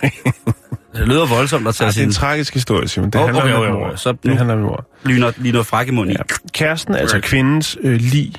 [0.96, 2.00] det lyder voldsomt at tage sin...
[2.00, 3.10] det er en tragisk historie, Simon.
[3.10, 3.96] Det oh, handler okay, om okay, okay.
[3.96, 4.86] Så det handler om mor.
[5.06, 6.16] Lige noget, lige noget fræk i munden.
[6.18, 6.24] Ja.
[6.52, 8.34] Kæresten, altså kvindens øh, lig,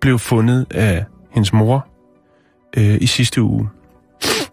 [0.00, 1.86] blev fundet af hendes mor
[2.76, 3.68] øh, i sidste uge.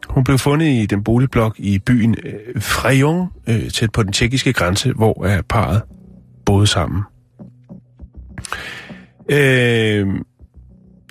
[0.09, 4.53] Hun blev fundet i den boligblok i byen øh, Frejon, øh, tæt på den tjekkiske
[4.53, 5.81] grænse, hvor er parret
[6.45, 7.03] boede sammen.
[9.29, 10.07] Øh,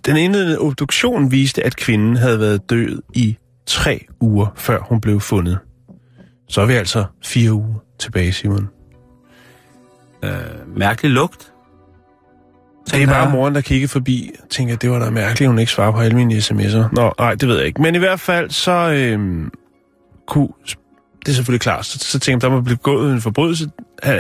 [0.06, 5.20] den indledende obduktion viste, at kvinden havde været død i tre uger, før hun blev
[5.20, 5.58] fundet.
[6.48, 8.68] Så er vi altså fire uger tilbage, Simon.
[10.24, 11.52] Øh, mærkelig lugt.
[12.92, 15.72] Det er bare moren, der kigger forbi og tænker, det var da mærkeligt, hun ikke
[15.72, 16.88] svarer på alle mine sms'er.
[16.92, 17.82] Nå, nej, det ved jeg ikke.
[17.82, 19.50] Men i hvert fald, så øhm,
[20.28, 20.48] kunne...
[21.20, 21.86] Det er selvfølgelig klart.
[21.86, 23.70] Så, så tænker jeg, der må blive gået en forbrydelse.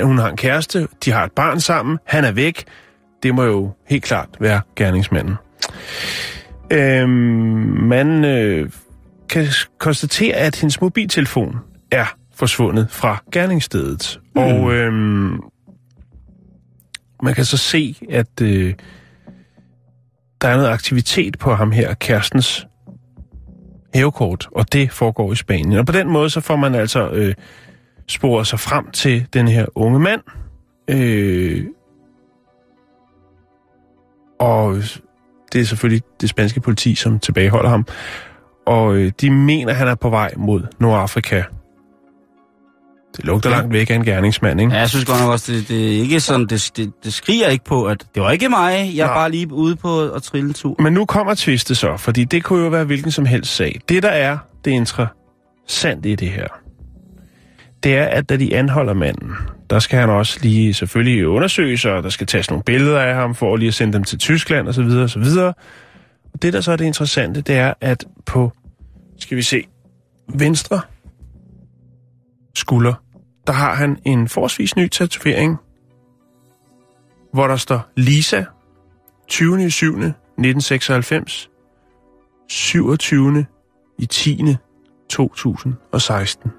[0.02, 2.64] Hun har en kæreste, de har et barn sammen, han er væk.
[3.22, 5.34] Det må jo helt klart være gerningsmanden.
[6.72, 7.08] Øhm,
[7.88, 8.70] man øh,
[9.28, 9.46] kan
[9.78, 11.56] konstatere, at hendes mobiltelefon
[11.90, 14.20] er forsvundet fra gerningsstedet.
[14.34, 14.42] Mm.
[14.42, 15.40] Og øhm,
[17.22, 18.74] man kan så se, at øh,
[20.40, 22.66] der er noget aktivitet på ham her, kærestens
[23.94, 25.78] hævekort, og det foregår i Spanien.
[25.78, 27.34] Og på den måde, så får man altså øh,
[28.08, 30.20] sporet sig frem til den her unge mand.
[30.88, 31.64] Øh,
[34.40, 34.76] og
[35.52, 37.86] det er selvfølgelig det spanske politi, som tilbageholder ham.
[38.66, 41.42] Og øh, de mener, at han er på vej mod Nordafrika.
[43.16, 44.72] Det lugter langt væk af en gerningsmand, ikke?
[44.72, 47.48] Ja, jeg synes godt nok også, det, det er ikke sådan, det, det, det skriger
[47.48, 50.48] ikke på, at det var ikke mig, jeg er bare lige ude på at trille
[50.48, 50.76] en tur.
[50.78, 53.80] Men nu kommer tvistet så, fordi det kunne jo være hvilken som helst sag.
[53.88, 56.46] Det, der er det interessante i det her,
[57.82, 59.32] det er, at da de anholder manden,
[59.70, 63.34] der skal han også lige selvfølgelig undersøges, og der skal tages nogle billeder af ham,
[63.34, 64.82] for lige at sende dem til Tyskland osv.
[64.82, 65.22] osv.
[66.34, 68.52] Og det, der så er det interessante, det er, at på,
[69.18, 69.64] skal vi se,
[70.34, 70.80] venstre
[72.54, 72.94] skulder,
[73.46, 75.56] der har han en forholdsvis ny tatovering,
[77.32, 78.44] hvor der står Lisa,
[79.28, 79.70] 20.
[79.70, 79.86] 7.
[79.86, 81.50] 1996,
[82.48, 83.46] 27.
[83.98, 84.56] i 10.
[85.10, 86.50] 2016.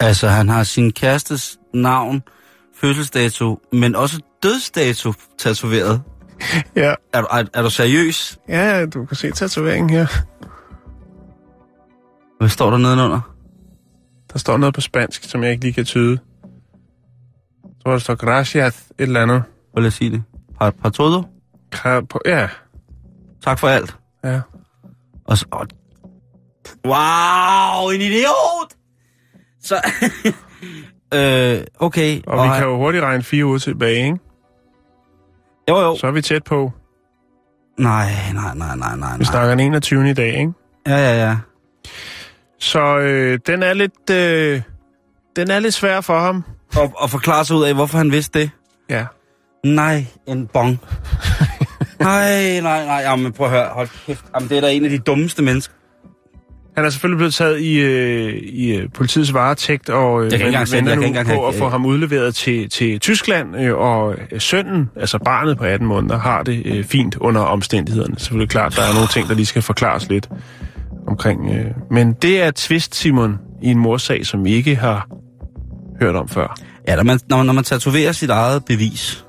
[0.00, 2.22] Altså, han har sin kærestes navn,
[2.76, 6.02] fødselsdato, men også dødsdato tatoveret.
[6.76, 6.94] Ja.
[7.12, 8.38] Er, er, er du seriøs?
[8.48, 10.06] Ja, du kan se tatoveringen her.
[12.40, 13.20] Hvad står der nedenunder?
[14.32, 16.18] Der står noget på spansk, som jeg ikke lige kan tyde.
[17.64, 19.42] Så der står gracias et eller andet.
[19.72, 20.22] Hvad jeg sige det?
[20.58, 21.22] Par, par todo?
[22.26, 22.48] Ja.
[23.44, 23.96] Tak for alt.
[24.24, 24.40] Ja.
[25.24, 25.46] Og så...
[25.52, 25.66] Oh.
[26.84, 28.74] Wow, en idiot!
[29.62, 29.74] Så...
[31.14, 32.22] øh, okay.
[32.26, 34.18] Og, og vi kan jo hurtigt regne fire uger tilbage, ikke?
[35.68, 35.96] Jo, jo.
[35.96, 36.72] Så er vi tæt på.
[37.78, 39.18] Nej, nej, nej, nej, nej.
[39.18, 40.10] Vi snakker den 21.
[40.10, 40.52] i dag, ikke?
[40.86, 41.36] Ja, ja, ja.
[42.60, 44.10] Så øh, den er lidt...
[44.10, 44.60] Øh,
[45.36, 46.44] den er lidt svær for ham.
[46.76, 48.50] Og, og forklare sig ud af, hvorfor han vidste det.
[48.90, 49.04] Ja.
[49.64, 50.78] Nej, en bong.
[52.00, 52.96] nej, nej, nej.
[52.96, 53.68] Jamen, prøv at høre.
[53.72, 54.24] Hold kæft.
[54.34, 55.74] Jamen, det er da en af de dummeste mennesker.
[56.76, 60.66] Han er selvfølgelig blevet taget i, øh, i øh, politiets varetægt, og øh, jeg kan
[60.72, 65.18] venter nu på at få ham udleveret til, til Tyskland, øh, og øh, sønnen, altså
[65.18, 68.18] barnet på 18 måneder, har det øh, fint under omstændighederne.
[68.18, 70.28] Selvfølgelig klart, der er nogle ting, der lige skal forklares lidt
[71.10, 71.50] omkring.
[71.52, 71.64] Øh.
[71.90, 75.08] Men det er twist, Simon, i en morsag, som vi ikke har
[76.00, 76.56] hørt om før.
[76.88, 79.24] Ja, når man, når, når man tatoverer sit eget bevis,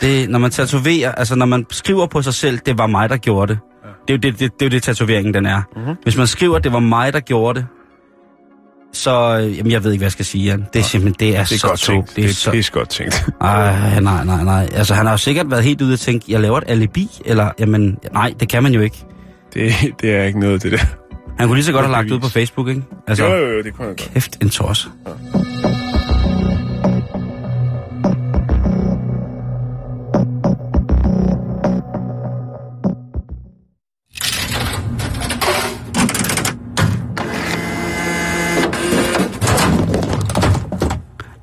[0.00, 3.16] det, når man tatoverer, altså når man skriver på sig selv, det var mig, der
[3.16, 3.60] gjorde det.
[4.08, 5.62] Det, er jo det, det, det er jo det, tatoveringen den er.
[5.76, 5.94] Mm-hmm.
[6.02, 7.66] Hvis man skriver, det var mig, der gjorde det,
[8.92, 9.12] så,
[9.56, 10.66] jamen jeg ved ikke, hvad jeg skal sige, Jan.
[10.72, 12.16] Det er simpelthen, det er, det er så godt tænkt.
[12.16, 12.76] Det er, det er så...
[12.76, 13.26] Er godt tænkt.
[13.40, 14.68] Ej, nej, nej, nej.
[14.72, 17.50] Altså, han har jo sikkert været helt ude og tænke, jeg laver et alibi, eller,
[17.58, 19.04] jamen, nej, det kan man jo ikke.
[19.54, 20.78] Det, det er ikke noget, det der.
[21.38, 22.82] Han kunne lige så godt have lagt ud på Facebook, ikke?
[23.06, 24.10] Altså, jo, jo, jo, det kunne han godt.
[24.14, 24.88] Kæft, en tosse.
[25.06, 25.12] Ja.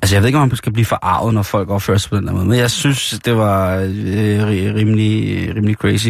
[0.02, 2.28] Altså, jeg ved ikke, om man skal blive forarvet, når folk opfører sig på den
[2.28, 6.10] der måde, men jeg synes, det var øh, rimelig, rimelig crazy.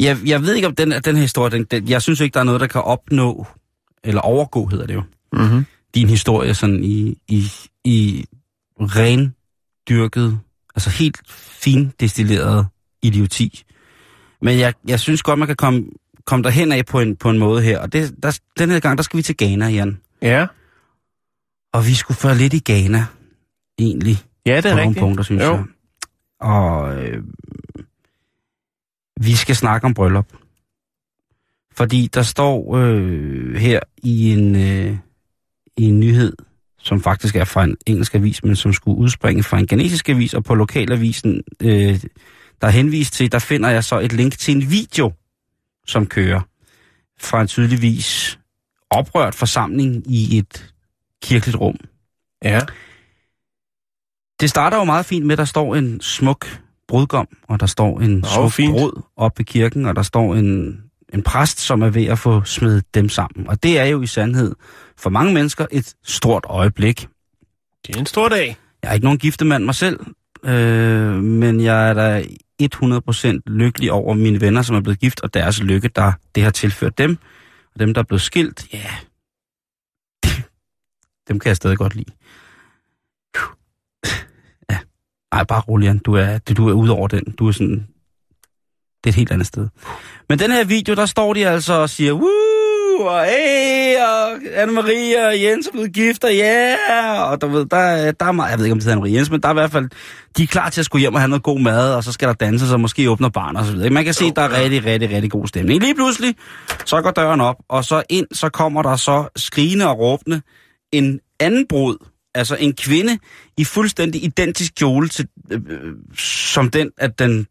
[0.00, 2.40] Jeg, jeg ved ikke, om den, den her historie, den, den, jeg synes ikke, der
[2.40, 3.46] er noget, der kan opnå,
[4.04, 5.66] eller overgå, hedder det jo, mm-hmm.
[5.94, 7.44] din historie sådan i, i,
[7.84, 8.24] i
[8.80, 9.34] ren
[9.88, 10.40] dyrket,
[10.74, 12.66] altså helt fin destilleret
[13.02, 13.62] idioti.
[14.42, 15.84] Men jeg, jeg synes godt, man kan komme,
[16.26, 17.78] komme derhen af på en, på en måde her.
[17.78, 19.98] Og det, der, den her gang, der skal vi til Ghana, Jan.
[20.22, 20.46] Ja.
[21.72, 23.06] Og vi skulle føre lidt i Ghana,
[23.78, 24.16] egentlig.
[24.46, 25.00] Ja, det er på nogle rigtigt.
[25.00, 25.52] punkter, synes Jo.
[25.52, 25.64] jeg.
[26.40, 27.22] Og øh,
[29.20, 30.26] vi skal snakke om bryllup.
[31.72, 34.96] Fordi der står øh, her i en, øh,
[35.76, 36.32] i en nyhed,
[36.78, 40.34] som faktisk er fra en engelsk avis, men som skulle udspringe fra en genetisk avis,
[40.34, 42.00] og på lokalavisen, øh,
[42.60, 45.12] der er henvist til, der finder jeg så et link til en video,
[45.86, 46.40] som kører
[47.20, 48.38] fra en tydeligvis
[48.90, 50.74] oprørt forsamling i et
[51.22, 51.76] kirkeligt rum.
[52.44, 52.60] Ja.
[54.40, 58.00] Det starter jo meget fint med, at der står en smuk brudgom, og der står
[58.00, 58.72] en smuk fint.
[58.72, 60.80] brud op i kirken, og der står en,
[61.14, 63.48] en præst, som er ved at få smidt dem sammen.
[63.48, 64.54] Og det er jo i sandhed
[64.96, 67.08] for mange mennesker et stort øjeblik.
[67.86, 68.56] Det er en stor dag.
[68.82, 70.00] Jeg er ikke nogen giftemand mig selv,
[70.44, 72.24] øh, men jeg er da
[72.62, 76.50] 100% lykkelig over mine venner, som er blevet gift, og deres lykke, der det har
[76.50, 77.18] tilført dem.
[77.74, 78.90] Og dem, der er blevet skilt, ja,
[81.28, 82.12] dem kan jeg stadig godt lide.
[84.70, 84.78] Ja,
[85.32, 86.00] ej, bare rolig.
[86.06, 87.22] Du er, du er ude over den.
[87.38, 87.86] Du er sådan...
[89.04, 89.68] Det er et helt andet sted.
[90.28, 92.28] Men den her video, der står de altså og siger, Woo!
[93.00, 97.30] og hey, og Anne-Marie og Jens er blevet gift, og ja, yeah!
[97.30, 99.14] og du ved, der, er- der er meget, jeg ved ikke, om det hedder Anne-Marie
[99.16, 99.88] Jens, men der er i hvert fald,
[100.36, 102.28] de er klar til at skulle hjem og have noget god mad, og så skal
[102.28, 103.90] der danses, og måske åbner barn og så videre.
[103.90, 105.80] Man kan se, der er rigtig, rigtig, rigtig god stemning.
[105.82, 106.34] Lige pludselig,
[106.84, 110.40] så går døren op, og så ind, så kommer der så skrigende og råbende
[110.92, 111.96] en anden brud,
[112.38, 113.18] altså en kvinde
[113.56, 117.46] i fuldstændig identisk kjole til, øh, øh, som den, at den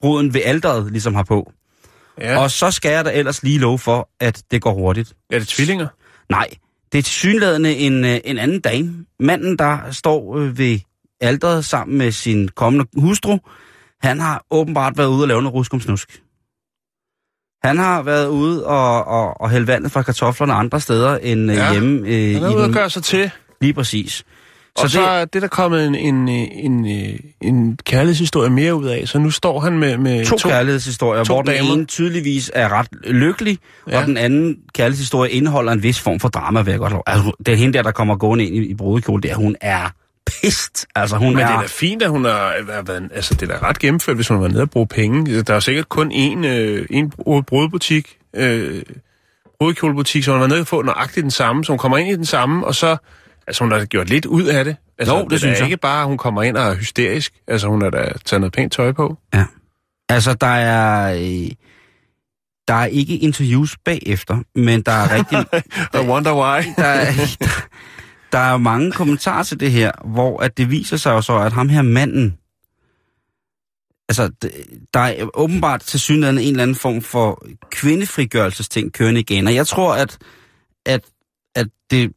[0.00, 1.52] bruden ved alderet ligesom har på.
[2.20, 2.42] Ja.
[2.42, 5.12] Og så skal jeg da ellers lige love for, at det går hurtigt.
[5.30, 5.86] Er det tvillinger?
[6.30, 6.48] Nej,
[6.92, 9.04] det er tilsyneladende en, øh, en anden dame.
[9.20, 10.78] Manden, der står øh, ved
[11.20, 13.38] alderet sammen med sin kommende hustru,
[14.00, 16.22] han har åbenbart været ude og lave noget ruskumsnusk.
[17.62, 21.72] Han har været ude og, og, og hælde vandet fra kartoflerne andre steder end ja.
[21.72, 23.30] Hjemme øh, Han er ude og gøre sig til.
[23.60, 24.24] Lige præcis.
[24.78, 26.86] Så og så er det der kommet en, en, en,
[27.40, 29.08] en, kærlighedshistorie mere ud af.
[29.08, 31.74] Så nu står han med, med to, to kærlighedshistorier, to hvor den damer.
[31.74, 33.58] ene tydeligvis er ret lykkelig,
[33.90, 34.00] ja.
[34.00, 37.02] Og den anden kærlighedshistorie indeholder en vis form for drama, vil jeg godt lov.
[37.06, 39.90] Altså, det er hende der, der kommer gående ind i, i brudekjole, der hun er
[40.26, 40.86] pist.
[40.94, 41.46] Altså, hun Men er...
[41.46, 42.54] det er da fint, at hun har
[42.86, 45.42] været, altså det er da ret gennemført, hvis hun har været nede og bruge penge.
[45.42, 48.82] Der er sikkert kun én, øh, en brud- brudbutik, øh,
[49.58, 52.08] brudekjolebutik, så hun har været nede og få nøjagtigt den samme, så hun kommer ind
[52.10, 52.96] i den samme, og så,
[53.48, 54.76] altså hun har gjort lidt ud af det.
[54.98, 55.66] Altså, Jo, det er synes jeg.
[55.66, 57.32] ikke bare, hun kommer ind og er hysterisk.
[57.48, 59.16] Altså hun har da taget noget pænt tøj på.
[59.34, 59.44] Ja.
[60.08, 61.14] Altså, der er...
[61.14, 61.50] øh,
[62.68, 65.38] Der er ikke interviews bagefter, men der er rigtig...
[66.00, 66.62] I wonder why.
[66.82, 67.04] der, er,
[67.38, 67.46] der,
[68.32, 71.52] der er mange kommentarer til det her, hvor at det viser sig jo så, at
[71.52, 72.38] ham her manden,
[74.08, 74.30] altså,
[74.94, 79.46] der er åbenbart til synligheden en eller anden form for kvindefrigørelsesting kørende igen.
[79.46, 80.18] Og jeg tror, at,
[80.86, 81.00] at,
[81.54, 82.12] at det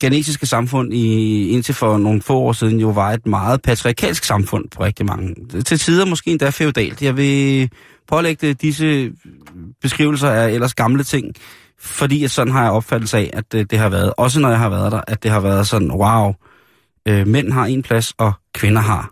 [0.00, 4.64] genetiske samfund i, indtil for nogle få år siden jo var et meget patriarkalsk samfund
[4.70, 5.34] på rigtig mange.
[5.62, 7.02] Til tider måske endda feudalt.
[7.02, 7.70] Jeg vil
[8.08, 9.12] pålægge disse
[9.82, 11.34] beskrivelser af ellers gamle ting,
[11.80, 14.58] fordi at sådan har jeg opfattelse af, at det, det har været, også når jeg
[14.58, 16.34] har været der, at det har været sådan, wow,
[17.08, 19.10] øh, mænd har en plads, og kvinder har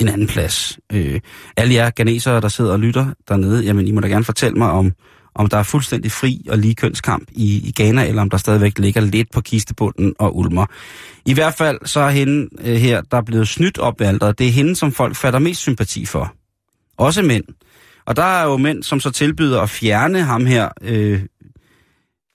[0.00, 0.78] en anden plads.
[0.92, 1.20] Øh,
[1.56, 4.70] alle jer ganesere, der sidder og lytter dernede, jamen I må da gerne fortælle mig,
[4.70, 4.92] om,
[5.36, 8.78] om der er fuldstændig fri og lige kønskamp i, i Ghana, eller om der stadigvæk
[8.78, 10.66] ligger lidt på kistebunden og ulmer.
[11.26, 14.38] I hvert fald så er hende øh, her, der er blevet snydt op ved alderet.
[14.38, 16.34] Det er hende, som folk fatter mest sympati for.
[16.96, 17.44] Også mænd.
[18.06, 21.20] Og der er jo mænd, som så tilbyder at fjerne ham her, øh,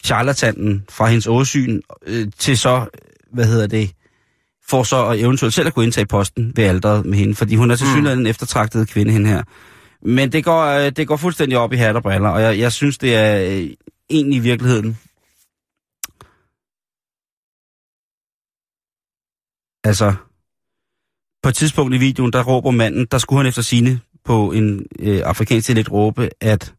[0.03, 2.85] charlatanen fra hendes åsyn, øh, til så,
[3.33, 3.91] hvad hedder det,
[4.69, 7.71] for så at eventuelt selv at kunne indtage posten ved alderet med hende, fordi hun
[7.71, 9.43] er til synligheden en eftertragtet kvinde, hende her.
[10.01, 12.71] Men det går, øh, det går fuldstændig op i hat og briller, og jeg, jeg
[12.71, 13.69] synes, det er øh,
[14.09, 14.97] egentlig i virkeligheden.
[19.83, 20.13] Altså,
[21.43, 24.85] på et tidspunkt i videoen, der råber manden, der skulle han efter sine på en
[24.99, 26.73] øh, afrikansk dialekt råbe, at,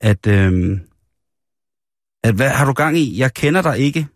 [0.00, 0.80] at, øh,
[2.22, 3.18] at hvad har du gang i?
[3.18, 4.08] Jeg kender dig ikke.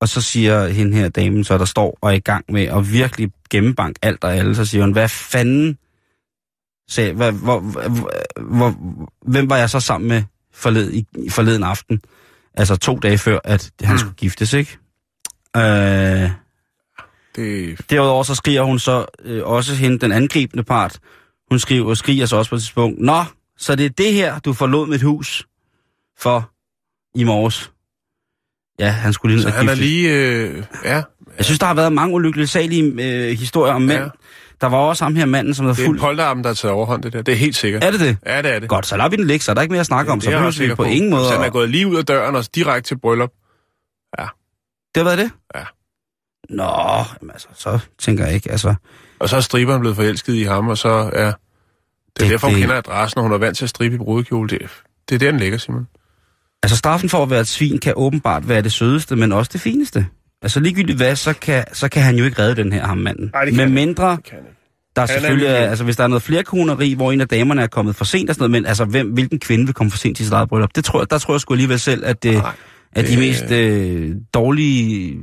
[0.00, 2.92] Og så siger hende her damen, så der står og er i gang med at
[2.92, 5.78] virkelig gennembank alt og alle, så siger hun, hvad fanden
[6.88, 8.10] sagde, hvad, hvor, hvor,
[8.42, 8.74] hvor,
[9.26, 12.00] hvem var jeg så sammen med forled, i, forleden aften?
[12.54, 13.98] Altså to dage før, at han Mm.
[13.98, 14.78] skulle giftes, ikke?
[15.56, 16.30] Øh,
[17.36, 20.98] Det, Derudover så skriver hun så øh, også hende, den angribende part.
[21.50, 23.24] Hun skriver, skriger så også på et tidspunkt, Nå,
[23.58, 25.46] så det er det her, du forlod mit hus
[26.18, 26.50] for
[27.14, 27.72] i morges.
[28.78, 30.14] Ja, han skulle lige så han er lige...
[30.14, 31.02] Øh, ja,
[31.36, 34.08] Jeg synes, der har været mange ulykkelige salige øh, historier om mænd, Ja.
[34.60, 35.96] Der var også ham her manden, som var Det er fuld...
[35.96, 37.22] en polterarmen, der har taget overhånd, det der.
[37.22, 37.84] Det er helt sikkert.
[37.84, 38.16] Er det det?
[38.26, 38.68] Ja, det er det.
[38.68, 40.20] Godt, så lader vi den ligge, så er der ikke mere at snakke om.
[40.20, 41.24] Så det er vi sikker på ingen måde...
[41.24, 43.30] Så han er gået lige ud af døren og direkte til bryllup.
[44.94, 45.30] Det har været det?
[45.54, 45.60] Ja.
[46.50, 46.64] Nå,
[47.20, 48.74] jamen altså, så tænker jeg ikke, altså...
[49.18, 51.00] Og så er striberen blevet forelsket i ham, og så er...
[51.02, 51.32] Det er
[52.18, 54.48] Det- derfor, hun det- kender adressen, og hun er vant til at stribe i brudekjole.
[54.48, 54.68] Det, er-
[55.08, 55.88] det er der, den ligger, Simon.
[56.62, 59.60] Altså, straffen for at være et svin kan åbenbart være det sødeste, men også det
[59.60, 60.06] fineste.
[60.42, 63.24] Altså, ligegyldigt hvad, så kan, så kan han jo ikke redde den her ham manden.
[63.24, 64.44] Det kan Med mindre, Kan jeg.
[64.96, 67.62] der er Han selvfølgelig, altså hvis der er noget flere koneri, hvor en af damerne
[67.62, 69.98] er kommet for sent og sådan noget, men altså, hvem, hvilken kvinde vil komme for
[69.98, 70.70] sent til sit eget bryllup?
[70.74, 72.42] Det tror jeg, der tror jeg sgu alligevel selv, at, det,
[72.92, 75.18] at de det- mest øh, dårlige,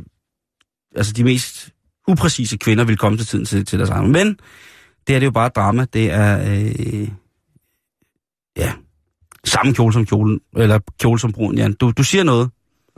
[0.96, 1.70] altså de mest
[2.08, 4.12] upræcise kvinder vil komme til tiden til, til deres egen.
[4.12, 4.38] Men
[5.08, 5.86] det er det jo bare drama.
[5.94, 7.10] Det er, øh,
[8.58, 8.72] ja,
[9.46, 11.74] samme kjole som kjolen, eller kjole som brun, Jan.
[11.74, 12.50] Du, du siger noget.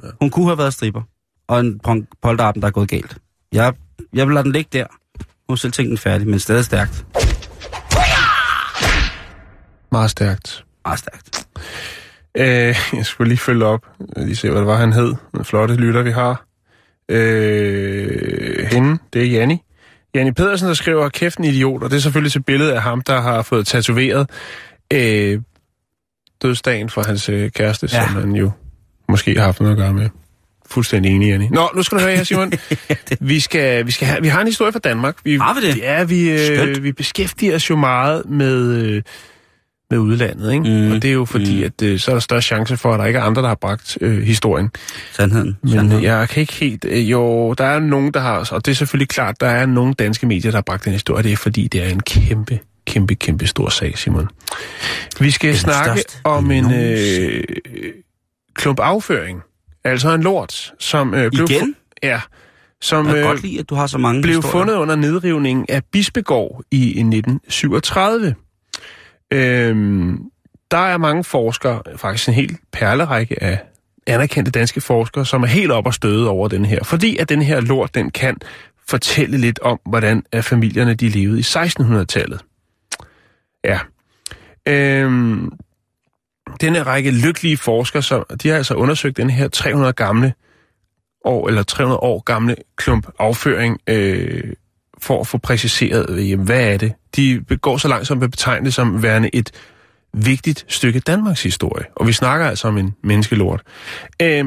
[0.04, 0.08] Ja.
[0.22, 1.02] Hun kunne have været stripper,
[1.48, 1.80] og en
[2.22, 3.18] polterappen, der er gået galt.
[3.52, 3.74] Jeg,
[4.14, 4.86] jeg vil lade den ligge der.
[5.20, 7.06] Hun har selv tænkt den færdig, men stadig stærkt.
[9.92, 10.66] Meget stærkt.
[10.86, 11.48] Meget stærkt.
[12.38, 13.86] Øh, jeg skulle lige følge op.
[14.18, 15.14] Lige se, hvad det var, han hed.
[15.36, 16.46] Den flotte lytter, vi har.
[17.10, 19.62] Øh, hende, det er Janni.
[20.16, 23.02] Janni Pedersen, der skriver, kæft en idiot, og det er selvfølgelig til billedet af ham,
[23.02, 24.30] der har fået tatoveret
[24.94, 25.42] øh,
[26.41, 28.06] dødsdagen for hans øh, kæreste, ja.
[28.06, 28.52] Som han jo
[29.10, 30.10] måske har haft noget at gøre med.
[30.69, 31.47] Fuldstændig enig, Janni.
[31.50, 32.52] Nå, nu skal du høre her, Simon.
[33.19, 35.15] vi, skal, vi, skal have, vi har en historie fra Danmark.
[35.23, 35.78] Vi, Har vi det?
[35.78, 36.84] Ja, vi, øh, Skønt.
[36.84, 39.02] vi beskæftiger os jo meget med, øh,
[39.89, 40.63] med udlandet, ikke?
[40.63, 40.91] Mm.
[40.91, 41.63] Og det er jo fordi, Mm.
[41.63, 43.56] at øh, så er der større chance for, at der ikke er andre, der har
[43.62, 44.69] bragt øh, historien.
[45.13, 45.58] Sandheden.
[45.63, 46.04] Men Sandheden.
[46.04, 46.86] øh, jeg kan ikke helt...
[46.89, 48.50] Øh, jo, der er nogen, der har...
[48.52, 51.23] Og det er selvfølgelig klart, der er nogle danske medier, der har bragt den historie.
[51.23, 54.30] Det er fordi, det er en kæmpe, kæmpe, kæmpe stor sag, Simon.
[55.19, 57.43] Vi skal Den snakke om en øh,
[58.54, 59.41] klump afføring.
[59.84, 61.47] Altså en lort, som øh, blev...
[61.50, 61.76] Igen?
[62.04, 62.21] Ja.
[62.82, 64.52] Som øh, godt lide, at du har så mange blev historier.
[64.52, 68.36] fundet under nedrivningen af Bispegård i 1937.
[69.34, 70.19] Øhm,
[70.71, 73.60] der er mange forskere, faktisk en helt perlerække af
[74.08, 76.84] anerkendte danske forskere, som er helt op og støde over den her.
[76.84, 78.38] Fordi at den her lort, den kan
[78.88, 82.41] fortælle lidt om, hvordan familierne de levede i 1600-tallet.
[83.67, 83.80] Ja.
[84.67, 85.51] Øhm,
[86.62, 90.34] denne række lykkelige forskere, så de har altså undersøgt den her 300 gamle
[91.25, 94.53] år, eller 300 år gamle klump afføring, øh,
[94.97, 96.93] for at få præciseret, øh, jamen, hvad er det?
[97.15, 99.51] De går så langt som at betegne det som værende et
[100.13, 101.86] vigtigt stykke Danmarks historie.
[101.95, 103.62] Og vi snakker altså om en menneskelort.
[104.21, 104.45] Øh,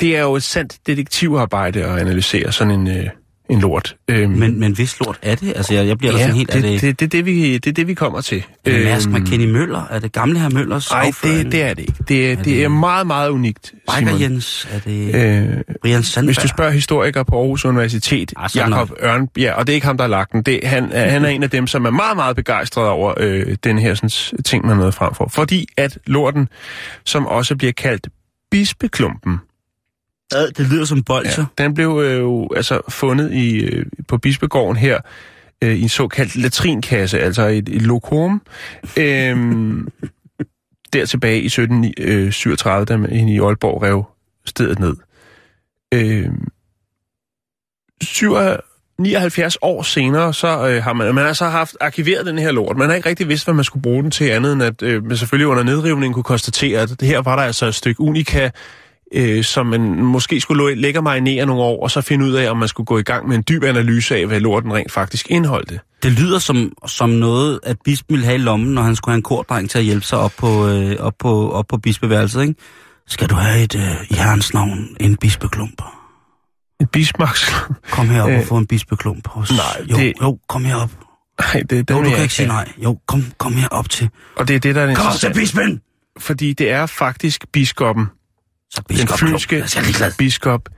[0.00, 3.08] det er jo et sandt detektivarbejde at analysere sådan en, øh,
[3.50, 3.96] en lort.
[4.08, 5.52] Øh, Men, men hvis lort er det?
[5.56, 6.52] Altså, jeg, jeg bliver ja, sådan helt...
[6.52, 8.38] det, er det, det, det, det, vi, det er det, vi kommer til.
[8.38, 9.82] er det Mærsk Øhm, McKinney Møller?
[9.90, 11.92] Er det gamle her Møllers Nej, det, det er det ikke.
[12.08, 14.20] Det, er, det, det- er meget, meget unikt, Biker Simon.
[14.20, 14.68] Jens?
[14.72, 16.28] Er det Øh, Brian Sandberg?
[16.34, 19.96] Hvis du spørger historiker på Aarhus Universitet, Ah, Jakob Ørnbjerg, og det er ikke ham,
[19.96, 22.16] der har lagt den, det, han, er- han er en af dem, som er meget,
[22.16, 25.28] meget begejstret over øh, den her sådan, ting, man nåede frem for.
[25.34, 26.48] Fordi at lorten,
[27.04, 28.08] som også bliver kaldt
[28.50, 29.36] bispeklumpen,
[30.32, 31.44] Ja, det lyder som bolcher.
[31.58, 34.98] ja, den blev øh, jo altså fundet i, øh, på bispegården her,
[35.64, 38.42] øh, i en såkaldt latrinkasse, altså et, et lokum.
[38.96, 39.88] Øhm,
[40.92, 44.04] der tilbage i 1737, da man i Aalborg rev
[44.44, 44.96] stedet ned.
[45.94, 46.48] Øhm,
[48.02, 48.60] 77
[49.00, 52.76] 79 år senere, så øh, har man, man har så haft arkiveret den her lort.
[52.76, 55.04] Man har ikke rigtig vidst, hvad man skulle bruge den til, andet end at øh,
[55.04, 58.50] man selvfølgelig under nedrivningen kunne konstatere, at det her var der altså et stykke unika,
[59.14, 62.50] øh, som man måske skulle lægge og marinere nogle år, og så finde ud af,
[62.50, 65.26] om man skulle gå i gang med en dyb analyse af, hvad lorten rent faktisk
[65.30, 65.80] indeholdte.
[66.02, 69.16] Det lyder som, som noget, at bispen ville have i lommen, når han skulle have
[69.16, 72.54] en kordreng til at hjælpe sig op på, øh, op på, op på bispeværelset, ikke?
[73.08, 75.82] Skal du have et, øh, i herrens navn, en bispeklump?
[76.80, 77.52] En bismarks...
[77.90, 79.50] Kom herop øh, og få en bispeklump hos...
[79.50, 80.90] nej, jo, det- jo, kom herop.
[81.40, 82.64] Nej, det, det Jo, du kan ikke sige have.
[82.64, 82.72] nej.
[82.84, 84.08] Jo, kom, kom herop til.
[84.36, 85.80] Og det er det, der er Kom til bispen!
[86.18, 88.06] fordi det er faktisk biskoppen,
[88.70, 89.32] Så den biskopklump.
[89.32, 89.64] fynske
[90.18, 90.68] biskop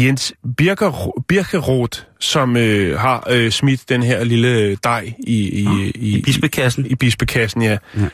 [0.00, 5.78] Jens Birker, Birkeroth, som øh, har øh, smidt den her lille dej i, i, Nå,
[5.78, 6.86] i, I bispekassen.
[6.86, 7.78] i bispekassen, ja.
[7.96, 8.08] Ja.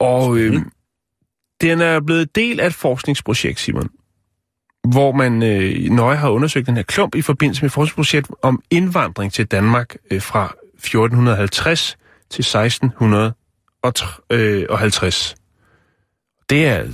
[0.00, 0.62] Og øh,
[1.60, 3.88] den er blevet del af et forskningsprojekt, Simon,
[4.88, 8.62] hvor man øh, nøje har undersøgt den her klump i forbindelse med et forskningsprojekt om
[8.70, 11.96] indvandring til Danmark øh, fra 1450
[12.30, 15.34] til 1650.
[16.50, 16.84] Det er,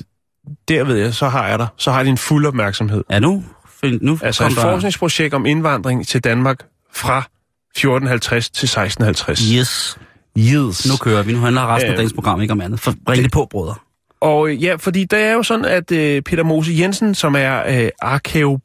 [0.68, 3.04] der ved jeg, så har jeg dig, så har jeg din fuld opmærksomhed.
[3.10, 3.44] Ja, nu,
[3.82, 6.58] nu Altså et forskningsprojekt om indvandring til Danmark
[6.92, 9.40] fra 1450 til 1650.
[9.40, 9.98] Yes,
[10.38, 10.86] Yes.
[10.86, 11.32] nu kører vi.
[11.32, 12.80] Nu handler resten af Øh, dagens program ikke om andet.
[12.80, 13.74] For, bring det på, brødre.
[14.20, 17.62] Og øh, ja, fordi der er jo sådan, at øh, Peter Mose Jensen, som er
[17.68, 18.58] øh, arkeo,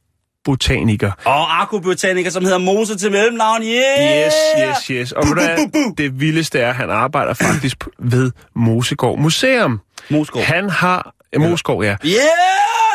[0.46, 1.10] agrobotaniker.
[1.24, 3.62] Og agrobotaniker, som hedder Mose til mellemnavn.
[3.62, 4.26] Yeah!
[4.26, 5.12] Yes, yes, yes.
[5.12, 9.80] Og ved du hvad, det vildeste er, at han arbejder faktisk ved Mosegård Museum.
[10.10, 10.42] Moskov.
[10.42, 11.13] Han har...
[11.34, 11.96] Ja, Mosegård, ja.
[12.04, 12.16] Yeah,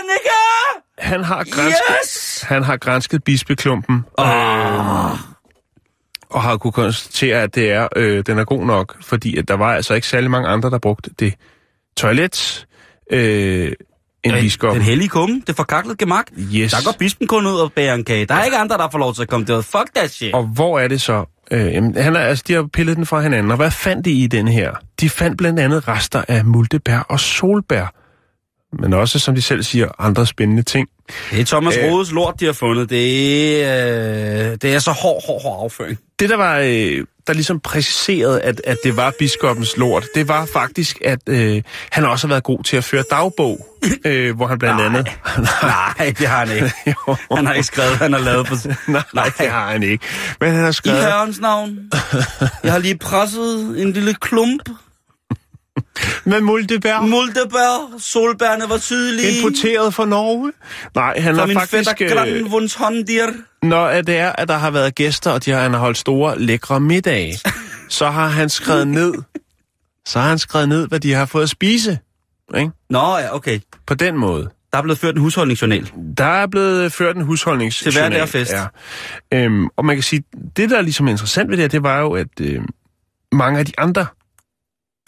[0.03, 0.39] nigga!
[0.97, 2.41] Han har grænsket, Yes!
[2.47, 4.05] han har grænsket bispeklumpen.
[4.17, 5.11] Ah.
[6.29, 9.53] og har kunne konstatere, at det er, øh, den er god nok, fordi at der
[9.53, 11.33] var altså ikke særlig mange andre, der brugte det
[11.97, 12.67] toilet
[13.11, 13.71] øh,
[14.23, 14.73] end biskop.
[14.75, 16.25] Den hellige kumme, det forkaklet gemak.
[16.53, 16.71] Yes.
[16.71, 18.25] Der går bispen kun ud og bærer en kage.
[18.25, 19.63] Der er ikke andre, der får lov til at komme derud.
[19.63, 20.33] Fuck that shit.
[20.33, 21.25] Og hvor er det så?
[21.51, 24.11] Øh, jamen, han er, altså, de har pillet den fra hinanden, og hvad fandt de
[24.11, 24.73] i den her?
[24.99, 27.93] De fandt blandt andet rester af multebær og solbær,
[28.73, 30.87] men også, som de selv siger, andre spændende ting.
[31.31, 31.83] Det er Thomas Øh.
[31.91, 32.89] Rodes lort, de har fundet.
[32.89, 35.99] Det er, øh, det er så hård, hård, hård afføring.
[36.19, 40.45] Det, der var, øh, der ligesom præciserede, at, at det var biskoppens lort, det var
[40.45, 41.61] faktisk, at øh,
[41.91, 43.67] han også har været god til at føre dagbog,
[44.05, 44.85] øh, hvor han blandt Nej.
[44.85, 45.07] andet...
[45.97, 46.71] Nej, det har han ikke.
[47.07, 47.15] Jo.
[47.35, 48.55] Han har ikke skrevet, han har lavet på...
[48.87, 50.05] nej, nej, det har han ikke.
[50.39, 51.01] Men han har I skrevet...
[51.01, 51.77] herrens navn.
[52.63, 54.69] Jeg har lige presset en lille klump.
[56.25, 57.01] Med multebær.
[57.01, 57.97] Multebær.
[57.97, 59.37] Solbærne var tydelige.
[59.37, 60.51] Importeret fra Norge.
[60.95, 61.71] Nej, han har faktisk...
[61.71, 63.27] fætter græn vunds hånddir.
[63.63, 66.39] Når det er, at der har været gæster, og de har, han har holdt store,
[66.39, 67.39] lækre middage,
[67.89, 69.13] så har han skrevet ned,
[70.05, 71.99] så har han skrevet ned, hvad de har fået at spise.
[72.57, 72.71] Ikke?
[72.89, 73.59] Nå ja, okay.
[73.87, 74.49] På den måde.
[74.71, 75.91] Der er blevet ført en husholdningsjournal.
[76.17, 77.79] Der er blevet ført en husholdnings...
[77.79, 78.53] Til hver og fest.
[78.53, 78.65] Ja.
[79.37, 80.23] Øhm, og man kan sige,
[80.57, 82.61] det der er ligesom interessant ved det her, det var jo, at øh,
[83.31, 84.05] mange af de andre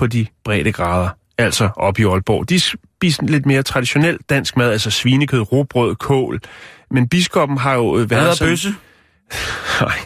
[0.02, 4.72] på de brede grader, altså op i Aalborg, de spiser lidt mere traditionel dansk mad,
[4.72, 6.40] altså svinekød, råbrød, kål.
[6.92, 8.52] Men biskoppen har jo øh, Hvad været sådan...
[8.52, 8.74] bøsse?
[9.82, 9.98] Nej,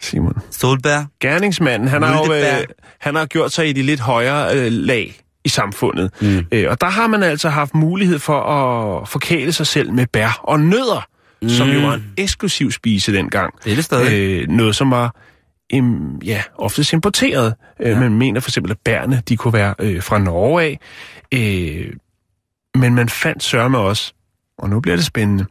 [0.00, 0.34] Simon.
[0.50, 1.04] Solbær.
[1.20, 2.66] Gerningsmanden, han har, jo, øh,
[2.98, 6.10] han har gjort sig i de lidt højere øh, lag i samfundet.
[6.20, 6.46] Mm.
[6.52, 10.40] Øh, og der har man altså haft mulighed for at forkæle sig selv med bær
[10.42, 11.06] og nødder,
[11.42, 11.48] mm.
[11.48, 13.54] som jo var en eksklusiv spise dengang.
[13.64, 14.12] Det er det stadig.
[14.12, 15.16] Øh, noget, som var
[15.72, 17.54] im, ja, oftest importeret.
[17.80, 17.98] Øh, Ja.
[18.00, 20.78] Man mener for eksempel, at bærne de kunne være øh, fra Norge af.
[21.34, 21.92] Øh,
[22.74, 24.12] men man fandt sørme også,
[24.58, 25.46] og nu bliver det spændende,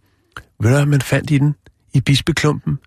[0.60, 1.56] ved du man fandt i den?
[1.94, 2.80] I bispeklumpen?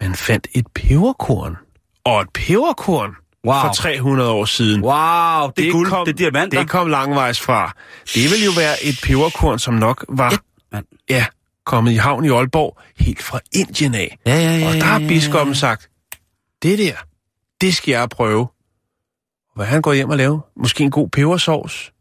[0.00, 1.56] Man fandt et peberkorn.
[2.04, 3.10] Og et peberkorn
[3.46, 3.54] Wow.
[3.60, 4.82] for 300 år siden.
[4.82, 5.88] Wow, det er guld.
[5.88, 6.58] kom, det er diamanter.
[6.60, 7.72] Det kom langvejs fra.
[8.14, 11.26] Det vil jo være et peberkorn, som nok var Et, ja,
[11.66, 14.16] kommet i havn i Aalborg helt fra Indien af.
[14.26, 14.68] Ja, ja, ja.
[14.68, 15.88] Og der har biskoppen sagt,
[16.62, 16.92] det der,
[17.60, 18.46] det skal jeg prøve.
[19.56, 20.40] Hvad han går hjem og lave?
[20.56, 21.92] Måske en god pebersovs.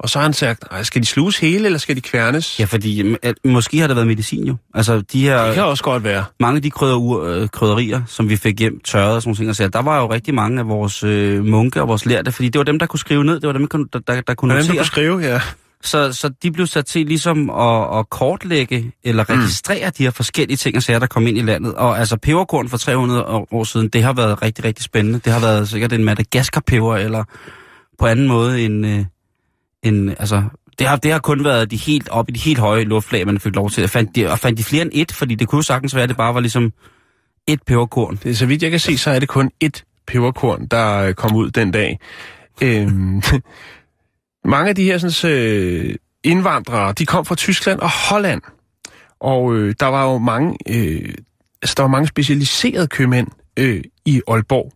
[0.00, 2.60] Og så har han sagt, "Ej, skal de sluges hele, eller skal de kværnes?
[2.60, 4.56] Ja, fordi øh, måske har det været medicin jo.
[4.74, 6.24] Altså, de her, Det kan også godt være.
[6.40, 9.48] mange af de krydder, øh, krydderier, som vi fik hjem, tørret og sådan nogle ting,
[9.50, 12.48] og så, der var jo rigtig mange af vores øh, munke og vores lærte, fordi
[12.48, 14.52] det var dem, der kunne skrive ned, det var dem, der, der, der, der kunne
[14.52, 14.78] Hvordan du notere.
[14.80, 15.40] kunne skrive, ja.
[15.82, 19.92] Så, så de blev sat til ligesom at, at kortlægge eller registrere mm.
[19.98, 21.74] de her forskellige ting og sager, der kom ind i landet.
[21.74, 25.18] Og altså peberkorn for 300 år, siden, det har været rigtig, rigtig spændende.
[25.18, 27.24] Det har været sikkert en Madagaskar-peber, eller
[27.98, 28.84] på anden måde en...
[28.84, 29.04] Øh,
[29.82, 30.42] en altså,
[30.78, 33.40] det har, det har kun været de helt op i de helt høje luftlag, man
[33.40, 33.84] fik lov til.
[33.84, 36.08] Og fandt de, og fandt de flere end et, fordi det kunne sagtens være, at
[36.08, 36.72] det bare var ligesom
[37.46, 38.18] et peberkorn.
[38.22, 41.36] Det, så vidt jeg kan se, så er det kun ét peberkorn, der øh, kom
[41.36, 41.98] ud den dag.
[42.62, 43.22] Øhm,
[44.44, 48.42] mange af de her sådan, øh, indvandrere, de kom fra Tyskland og Holland.
[49.20, 51.14] Og øh, der var jo mange, øh,
[51.62, 54.72] altså, der var mange specialiserede købmænd øh, i Aalborg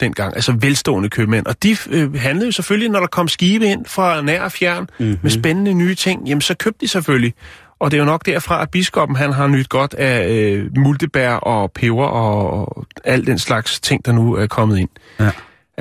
[0.00, 1.46] dengang, altså velstående købmænd.
[1.46, 4.88] Og de øh, handlede jo selvfølgelig, når der kom skibe ind fra nær og fjern
[4.98, 5.18] mm-hmm.
[5.22, 7.34] med spændende nye ting, jamen så købte de selvfølgelig.
[7.78, 11.32] Og det er jo nok derfra, at biskoppen han har nyt godt af øh, multebær
[11.32, 14.88] og peber og, og al den slags ting, der nu er kommet ind.
[15.20, 15.30] Ja.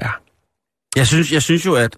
[0.02, 0.10] Ja.
[0.96, 1.98] Jeg synes, jeg synes jo, at...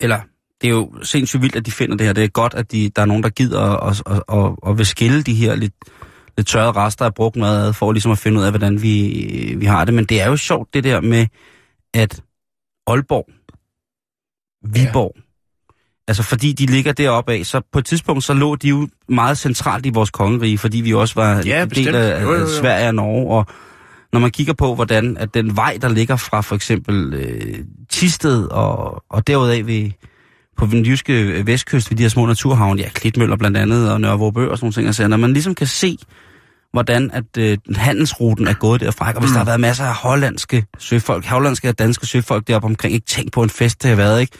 [0.00, 0.20] Eller,
[0.60, 2.12] det er jo sindssygt vildt, at de finder det her.
[2.12, 4.86] Det er godt, at de, der er nogen, der gider og, og, og, og vil
[4.86, 5.74] skille de her lidt,
[6.36, 9.54] lidt tørrede rester af brugt mad ad, for ligesom at finde ud af, hvordan vi,
[9.58, 9.94] vi har det.
[9.94, 11.26] Men det er jo sjovt, det der med,
[11.94, 12.22] at
[12.86, 13.26] Aalborg,
[14.74, 15.20] Viborg, ja.
[16.08, 19.38] altså fordi de ligger deroppe af, så på et tidspunkt, så lå de jo meget
[19.38, 21.96] centralt i vores kongerige, fordi vi også var Ja, en del bestemt.
[21.96, 22.48] af, Jo, jo, af jo.
[22.60, 23.46] Sverige og Norge, og
[24.12, 27.58] når man kigger på, hvordan at den vej, der ligger fra for eksempel øh,
[27.90, 29.90] Tisted og, og derudaf ved,
[30.56, 34.00] på den jyske øh, vestkyst ved de her små naturhavne, ja, Klitmøller blandt andet, og
[34.00, 35.98] Nørre Vårbø og sådan nogle ting, altså, når man ligesom kan se,
[36.72, 39.32] hvordan at øh, handelsruten er gået derfra, og hvis mm.
[39.32, 43.32] der har været masser af hollandske søfolk, hollandske og danske søfolk deroppe omkring, ikke tænk
[43.32, 44.36] på en fest, det har været, ikke?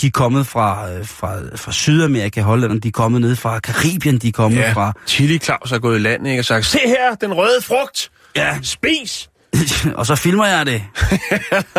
[0.00, 4.18] De er kommet fra, øh, fra, fra Sydamerika, Holland, de er kommet ned fra Karibien,
[4.18, 4.92] de er kommet Ja, fra...
[5.06, 8.58] Chili Claus er gået i land ikke, og sagt, se her, den røde frugt, Ja,
[8.62, 9.30] spis!
[9.98, 10.82] og så filmer jeg det.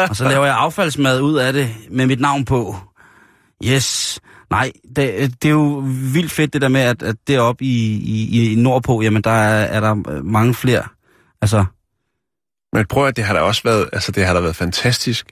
[0.10, 2.76] og så laver jeg affaldsmad ud af det med mit navn på.
[3.66, 4.20] Yes.
[4.50, 8.52] Nej, det, det er jo vildt fedt det der med, at, at deroppe i, i,
[8.52, 10.84] i nordpå, jamen der er, er der mange flere.
[11.42, 11.66] Altså,
[12.74, 15.28] Men prøv at det har da også været, altså det har da været fantastisk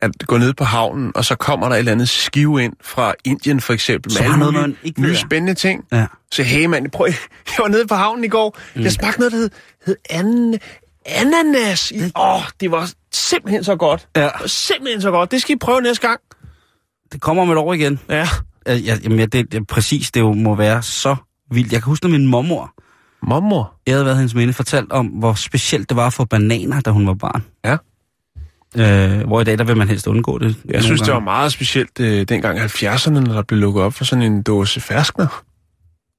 [0.00, 3.14] at gå ned på havnen, og så kommer der et eller andet skive ind fra
[3.24, 5.84] Indien for eksempel, Som med har alle noget, man ikke nye spændende ting.
[5.92, 6.06] ja.
[6.32, 7.06] Så hey mand, prøv,
[7.48, 8.82] jeg var nede på havnen i går, mm.
[8.82, 9.50] jeg smagte noget, der hed,
[9.86, 10.58] hed an,
[11.06, 11.92] ananas.
[12.16, 14.08] Åh, oh, det var simpelthen så godt.
[14.16, 14.22] Ja.
[14.22, 15.30] Det var simpelthen så godt.
[15.30, 16.20] Det skal I prøve næste gang.
[17.12, 18.00] Det kommer om et år igen.
[18.08, 18.28] Ja.
[18.66, 21.16] Ja, ja, jamen, ja, det, det, præcis, det jo må være så
[21.50, 21.72] vildt.
[21.72, 22.72] Jeg kan huske, når min mormor,
[23.22, 23.74] Mormor.
[23.86, 27.06] jeg havde været hendes minde, fortalt om, hvor specielt det var for bananer, da hun
[27.06, 27.44] var barn.
[27.64, 27.76] Ja.
[28.76, 30.56] Øh, hvor i dag, der vil man helst undgå det.
[30.68, 33.94] Jeg synes, det var meget specielt øh, dengang i 70'erne, når der blev lukket op
[33.94, 35.42] for sådan en dåse ferskner.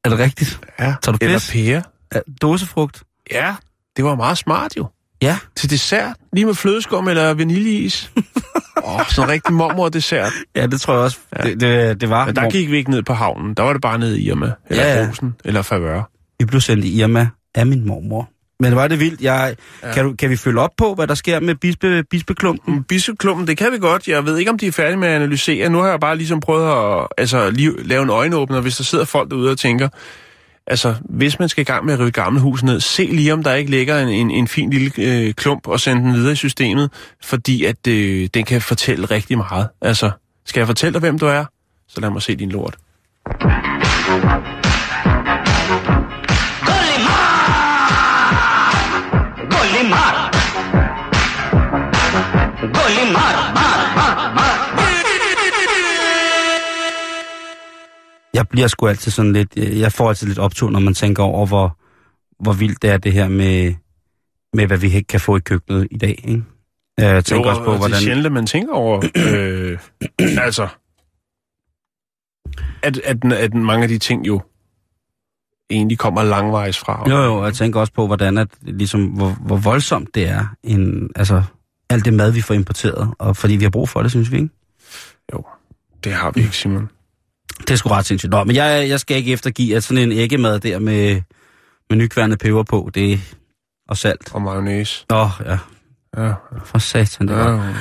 [0.06, 0.60] Er det rigtigt?
[0.80, 0.96] Ja.
[1.02, 1.52] Tager du Eller pis?
[1.52, 1.84] pære.
[2.16, 3.04] Ja, dåsefrugt?
[3.32, 3.56] Ja,
[3.98, 4.88] det var meget smart jo.
[5.22, 5.38] Ja.
[5.56, 8.12] Til dessert, lige med flødeskum eller vaniljeis.
[8.84, 10.34] Åh, oh, sådan en rigtig mormor-dessert.
[10.56, 11.18] Ja, det tror jeg også.
[11.38, 11.44] Ja.
[11.44, 12.26] Det, det, det var.
[12.26, 13.54] Men der gik vi ikke ned på havnen.
[13.54, 15.02] Der var det bare nede i Irma, eller ja.
[15.02, 15.08] ja.
[15.08, 16.10] Rosen, eller Favør.
[16.40, 18.30] Vi blev sendt i Irma af min mormor.
[18.62, 19.22] Men var det vildt.
[19.22, 19.94] Jeg, ja.
[19.94, 22.84] Kan, du, kan vi følge op på, hvad der sker med bispe, bispeklumpen?
[22.84, 24.08] Bisseklumpen, det kan vi godt.
[24.08, 25.70] Jeg ved ikke, om de er færdige med at analysere.
[25.70, 29.06] Nu har jeg bare ligesom prøvet at altså, lige, lave en øjenåbner, hvis der sidder
[29.06, 29.90] folk derude og tænker,
[30.68, 33.44] altså, hvis man skal i gang med at rive gammelt hus ned, se lige, om
[33.44, 36.36] der ikke ligger en, en, en fin lille øh, klump og sende den videre i
[36.36, 36.90] systemet,
[37.24, 39.68] fordi at øh, den kan fortælle rigtig meget.
[39.82, 40.12] Altså,
[40.46, 41.46] skal jeg fortælle dig, hvem du er?
[41.88, 42.78] Så lad mig se din lort.
[58.34, 59.54] Jeg bliver sgu altid sådan lidt...
[59.58, 61.78] øh, Jeg får altid lidt optur, når man tænker over, hvor,
[62.44, 63.74] hvor vildt det er det her med,
[64.54, 66.22] med, hvad vi ikke kan få i køkkenet i dag.
[66.28, 66.44] Ikke?
[66.98, 68.02] Jeg tænker Jo, også på, og Det er hvordan...
[68.02, 69.80] sjældent, at man tænker over, øh,
[70.46, 70.68] altså,
[72.84, 74.42] at, at, at mange af de ting jo
[75.70, 77.10] egentlig kommer langvejs fra.
[77.10, 81.10] Jo, jo, jeg tænker også på, hvordan at, ligesom, hvor, hvor voldsomt det er, en,
[81.16, 81.44] altså,
[81.92, 84.36] alt det mad, vi får importeret, og fordi vi har brug for det, synes vi,
[84.38, 84.50] ikke?
[86.04, 86.90] Det har vi ikke, Simon.
[87.60, 88.32] Det er sgu ret sindssygt.
[88.32, 91.22] Nå, men jeg, jeg skal ikke eftergive, at sådan en æggemad der med,
[91.90, 93.36] med nykværnet peber på, det
[93.90, 94.34] og salt.
[94.34, 95.06] Og mayonnaise.
[95.10, 95.58] Nå, ja,
[96.18, 96.34] Ja,
[96.66, 97.74] for satan, det ja, ja.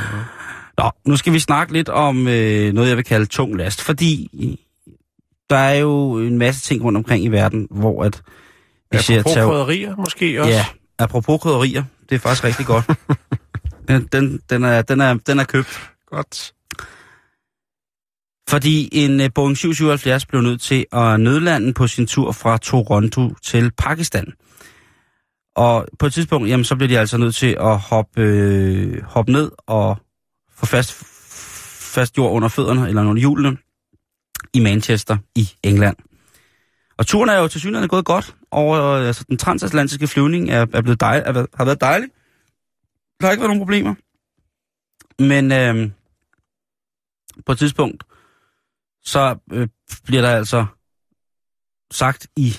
[0.79, 4.31] Nå, nu skal vi snakke lidt om øh, noget, jeg vil kalde tung last, fordi
[5.51, 8.23] der er jo en masse ting rundt omkring i verden, hvor at
[8.93, 10.53] vi ser Apropos terror- krydderier måske også.
[10.53, 10.65] Ja,
[10.99, 12.85] apropos krydderier, det er faktisk rigtig godt.
[13.91, 15.91] Den, den, den, er, den, er, den er købt.
[16.07, 16.53] Godt.
[18.49, 23.34] Fordi en øh, Boeing 777 blev nødt til at nødlande på sin tur fra Toronto
[23.43, 24.32] til Pakistan.
[25.57, 29.32] Og på et tidspunkt, jamen, så blev de altså nødt til at hoppe, øh, hoppe
[29.32, 29.99] ned og
[30.57, 30.93] få fast,
[31.95, 33.57] fast jord under fødderne, eller under hjulene,
[34.55, 35.97] i Manchester i England.
[36.99, 40.66] Og turen er jo til synligheden gået godt, og øh, altså, den transatlantiske flyvning er,
[40.72, 42.09] er blevet dejl, er, har været dejlig.
[43.21, 43.95] Der har ikke været nogen problemer.
[45.23, 45.91] Men øh,
[47.47, 48.05] på et tidspunkt,
[49.05, 49.68] så øh,
[50.05, 50.66] bliver der altså
[51.93, 52.57] sagt i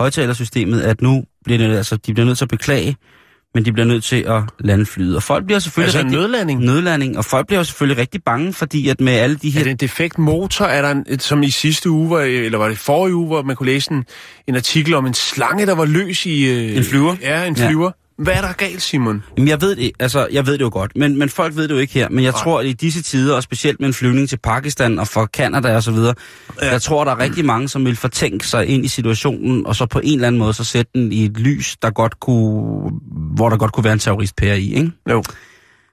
[0.00, 2.96] højtalersystemet, at nu bliver det, altså, de bliver nødt til at beklage,
[3.54, 5.16] men de bliver nødt til at lande flyet.
[5.16, 6.18] Og folk bliver selvfølgelig Altså rigtig...
[6.20, 6.60] nødlanding.
[6.64, 9.62] nødlanding, og folk bliver jo selvfølgelig rigtig bange, fordi at med alle de Er her...
[9.62, 10.64] det en defekt motor?
[10.64, 13.42] Er der en, et- som i sidste uge, hvor, eller var det forrige uge, hvor
[13.42, 14.04] man kunne læse en,
[14.46, 16.44] en artikel om en slange, der var løs i...
[16.44, 17.16] Øh, En flyver?
[17.20, 17.90] Ja, en flyver.
[18.20, 19.22] Hvad er der galt, Simon?
[19.36, 21.74] Jamen, jeg ved det, altså, jeg ved det jo godt, men, men folk ved det
[21.74, 22.08] jo ikke her.
[22.08, 22.42] Men jeg Nej.
[22.42, 25.76] tror, at i disse tider, og specielt med en flyvning til Pakistan og fra Canada
[25.76, 26.14] og så videre,
[26.62, 26.70] ja.
[26.70, 29.86] jeg tror, der er rigtig mange, som vil fortænke sig ind i situationen, og så
[29.86, 32.90] på en eller anden måde, så sætte den i et lys, der godt kunne,
[33.36, 34.92] hvor der godt kunne være en terroristpære i, ikke?
[35.10, 35.22] Jo.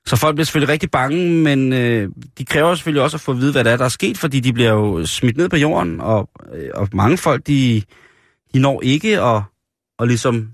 [0.05, 3.37] Så folk bliver selvfølgelig rigtig bange, men øh, de kræver selvfølgelig også at få at
[3.37, 6.01] vide, hvad der er, der er sket, fordi de bliver jo smidt ned på jorden,
[6.01, 7.81] og, øh, og mange folk, de,
[8.53, 9.41] de når ikke at,
[9.99, 10.49] og ligesom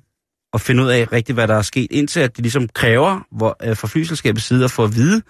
[0.53, 3.57] at finde ud af rigtigt, hvad der er sket, indtil at de ligesom kræver hvor,
[3.63, 5.21] øh, fra flyselskabets side at få at vide,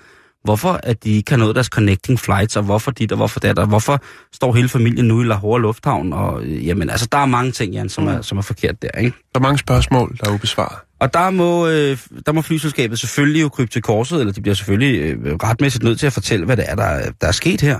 [0.43, 3.59] hvorfor at de ikke har nået deres connecting flights, og hvorfor dit og hvorfor dat,
[3.59, 3.99] og hvorfor
[4.33, 7.73] står hele familien nu i Lahore Lufthavn, og øh, jamen altså, der er mange ting,
[7.73, 9.17] Jan, som, er, som er forkert der, ikke?
[9.33, 10.77] Der er mange spørgsmål, der er ubesvaret.
[10.99, 14.55] Og der må, øh, der må flyselskabet selvfølgelig jo krybe til korset, eller de bliver
[14.55, 17.79] selvfølgelig øh, retmæssigt nødt til at fortælle, hvad det er, der, der er sket her.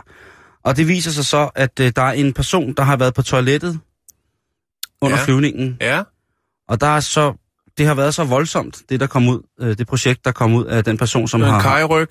[0.64, 3.22] Og det viser sig så, at øh, der er en person, der har været på
[3.22, 3.80] toilettet
[5.02, 5.22] under Ja.
[5.22, 5.26] ja.
[5.26, 5.78] flyvningen.
[5.82, 6.02] Ja.
[6.74, 7.34] Og der er så,
[7.78, 10.66] det har været så voldsomt, det der kom ud, øh, det projekt, der kom ud
[10.66, 11.62] af den person, som En har...
[11.62, 12.10] kajryg.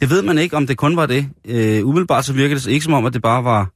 [0.00, 1.28] Det ved man ikke, om det kun var det.
[1.44, 3.70] Øh, umiddelbart så virker det ikke som om, at det bare var,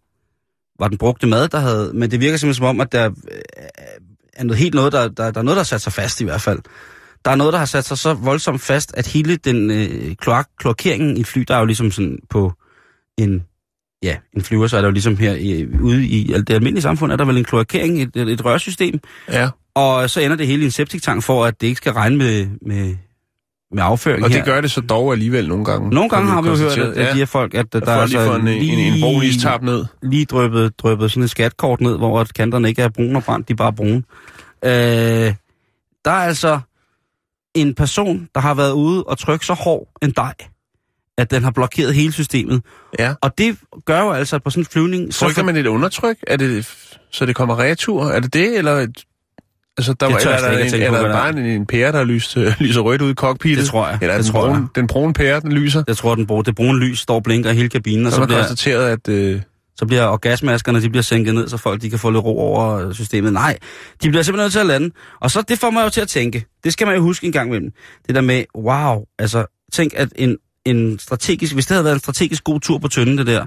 [0.79, 1.91] var den brugte mad, der havde...
[1.95, 3.39] Men det virker simpelthen som om, at der øh,
[4.33, 6.25] er noget helt noget, der, der, der er noget, der har sat sig fast i
[6.25, 6.59] hvert fald.
[7.25, 10.49] Der er noget, der har sat sig så voldsomt fast, at hele den øh, kloak,
[10.59, 12.53] kloakeringen i fly, der er jo ligesom sådan på
[13.19, 13.43] en
[14.03, 17.13] ja, en flyver, så er der jo ligesom her i, ude i det almindelige samfund,
[17.13, 19.49] er der vel en kloakering, et, et rørsystem, Ja,
[19.79, 22.47] og så ender det hele i en septiktank for, at det ikke skal regne med,
[22.63, 22.97] med,
[23.73, 24.37] med afføring og her.
[24.37, 25.91] det gør det så dog alligevel nogle gange.
[25.91, 28.07] Nogle gange har vi jo hørt, at, at de her folk, at der, der er
[28.07, 29.23] lige altså en, en, en brun
[29.63, 29.85] ned.
[30.03, 33.53] lige drøbet, drøbet sådan et skatkort ned, hvor kanterne ikke er brune og brændt, de
[33.53, 34.03] er bare brune.
[34.65, 35.35] Øh,
[36.05, 36.61] der er altså
[37.55, 40.35] en person, der har været ude og trykke så hård en dej,
[41.19, 42.63] at den har blokeret hele systemet.
[42.99, 43.15] Ja.
[43.23, 45.15] Og det gør jo altså, at på sådan en flyvning...
[45.15, 46.17] så Trykker for- man et undertryk?
[46.27, 46.75] Er det,
[47.11, 48.05] så det kommer retur?
[48.05, 48.87] Er det det, eller...
[49.79, 51.93] Altså, der Det var, eller, er der, en, på, er der bare en, en pære,
[51.93, 53.59] der lyser, lyser rødt ud i cockpittet?
[53.63, 53.99] Det tror jeg.
[54.03, 54.67] Eller er Det den, tror brune, jeg.
[54.75, 55.83] den brune pære, den lyser?
[55.87, 58.17] Jeg tror, den brune, det brune lys står og blinker i hele kabinen, og Så
[58.19, 59.09] så bliver, konstateret, at...
[59.09, 59.41] Øh,
[59.77, 62.93] så bliver orgasmaskerne de bliver sænket ned, så folk de kan få lidt ro over
[62.93, 63.33] systemet.
[63.33, 63.59] Nej,
[64.03, 64.91] de bliver simpelthen nødt til at lande.
[65.21, 66.45] Og så det får mig jo til at tænke.
[66.65, 67.71] Det skal man jo huske en gang imellem.
[68.07, 72.01] Det der med, wow, altså tænk at en, en strategisk, hvis det havde været en
[72.01, 73.47] strategisk god tur på tønden, det der,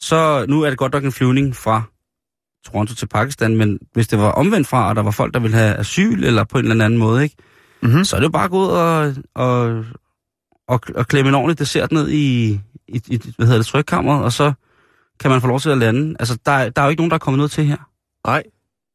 [0.00, 1.82] så nu er det godt nok en flyvning fra
[2.70, 5.56] Toronto til Pakistan, men hvis det var omvendt fra, og der var folk, der ville
[5.56, 7.36] have asyl, eller på en eller anden måde, ikke?
[7.82, 8.04] mm-hmm.
[8.04, 9.84] så er det jo bare gå ud og, og,
[10.68, 12.46] og, og klemme en ordentlig dessert ned i,
[12.88, 14.52] i, i hvad hedder det, trykkammeret, og så
[15.20, 16.16] kan man få lov til at lande.
[16.18, 17.76] Altså, der, er- der er jo ikke nogen, der er kommet noget til her.
[18.26, 18.42] Nej.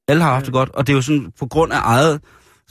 [0.07, 2.21] Alle har haft det godt, og det er jo sådan på grund af eget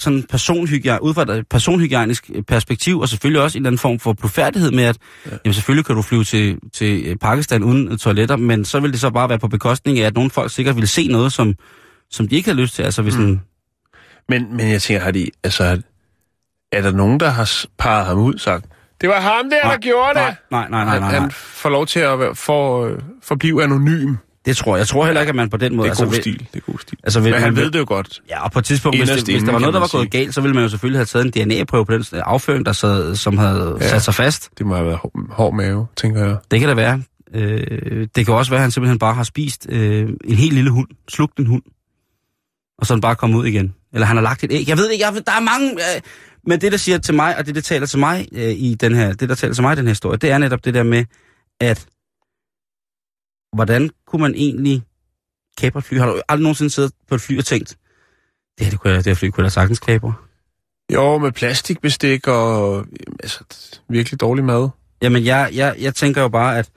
[0.03, 4.12] sådan personhygiejne, ud fra et personhygiejnisk perspektiv, og selvfølgelig også en eller anden form for
[4.12, 5.30] blufærdighed med, at ja.
[5.44, 9.11] jamen, selvfølgelig kan du flyve til, til Pakistan uden toiletter, men så vil det så
[9.11, 11.55] bare være på bekostning af, at nogle folk sikkert vil se noget, som,
[12.11, 12.82] som de ikke har lyst til.
[12.82, 13.24] Altså hvis mm.
[13.24, 13.42] en,
[14.28, 15.82] Men, men jeg tænker, har de, altså,
[16.72, 18.64] er der nogen, der har parret ham ud sagt,
[19.00, 20.14] det var ham der, der gjorde det?
[20.14, 21.20] nej, nej, nej, nej, nej, Han, nej.
[21.20, 24.14] han får lov til at være, for, øh, forblive anonym.
[24.45, 24.78] Det tror jeg.
[24.78, 25.90] Jeg tror heller ikke, at man på den måde...
[25.90, 26.38] Det er god ved- stil.
[26.53, 26.99] Det er god stil.
[27.05, 28.20] Altså, Men man han ved- ved det jo godt.
[28.28, 30.11] Ja, og på et tidspunkt, hvis, det, Inderst hvis der var noget, der var gået
[30.11, 33.16] galt, så ville man jo selvfølgelig have taget en DNA-prøve på den afføring, der sad,
[33.16, 33.88] som havde ja.
[33.88, 34.51] Sat sig fast.
[34.59, 36.36] Det må have været hår, hård mave, tænker jeg.
[36.51, 37.03] Det kan da være.
[37.34, 40.70] Øh, det kan også være, at han simpelthen bare har spist øh, en helt lille
[40.70, 41.62] hund, slugt en hund,
[42.78, 43.74] og så den bare kommet ud igen.
[43.95, 44.68] Eller han har lagt et æg.
[44.68, 45.70] Jeg ved ikke, jeg ved, der er mange...
[45.72, 46.01] Øh,
[46.47, 48.95] men det, der siger til mig, og det, der taler til mig øh, i den
[48.95, 50.82] her, det, der taler til mig i den her historie, det er netop det der
[50.82, 51.05] med,
[51.61, 51.86] at
[53.53, 54.82] hvordan kunne man egentlig
[55.59, 55.98] kapre et fly?
[55.98, 57.76] Har du aldrig nogensinde siddet på et fly og tænkt,
[58.59, 60.14] det her, det, kunne jeg, det her fly kunne jeg sagtens kapre?
[60.92, 62.86] Jo, med plastikbestik og
[63.20, 63.44] altså,
[63.88, 64.68] virkelig dårlig mad.
[65.03, 66.70] Jamen, jeg, jeg, jeg tænker jo bare, at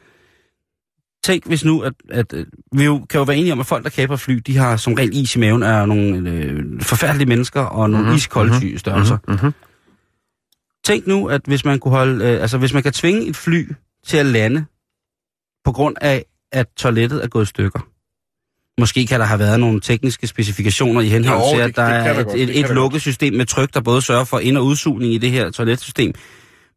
[1.23, 3.83] tænk hvis nu, at, at øh, vi jo, kan jo være enige om, at folk,
[3.83, 7.61] der kaper fly, de har som regel is i maven, er nogle øh, forfærdelige mennesker
[7.61, 8.07] og nogle mm-hmm.
[8.07, 8.77] Mhm, iskolde mhm, mm-hmm.
[8.77, 9.17] størrelser.
[9.17, 9.33] Mm-hmm.
[9.33, 9.53] Mm-hmm.
[10.85, 13.71] Tænk nu, at hvis man kunne holde, øh, altså hvis man kan tvinge et fly
[14.05, 14.65] til at lande,
[15.65, 16.25] på grund af,
[16.55, 17.79] at toilettet er gået i stykker.
[18.79, 21.85] Måske kan der have været nogle tekniske specifikationer i henhold Jo, til, det- at der
[21.85, 24.39] det er et, godt, det et, et lukket system med tryk, der både sørger for
[24.39, 26.13] ind- og udsugning i det her toiletsystem.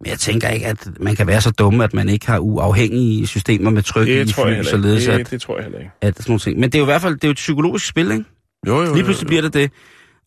[0.00, 3.26] Men jeg tænker ikke, at man kan være så dumme, at man ikke har uafhængige
[3.26, 5.12] systemer med tryk i Det tror jeg fly, således ikke.
[5.12, 5.90] at, Det, det tror jeg heller ikke.
[6.00, 6.58] at sådan nogle ting.
[6.60, 8.24] Men det er jo i hvert fald det er jo et psykologisk spil, ikke?
[8.66, 9.70] Jo, jo, Lige pludselig bliver det det.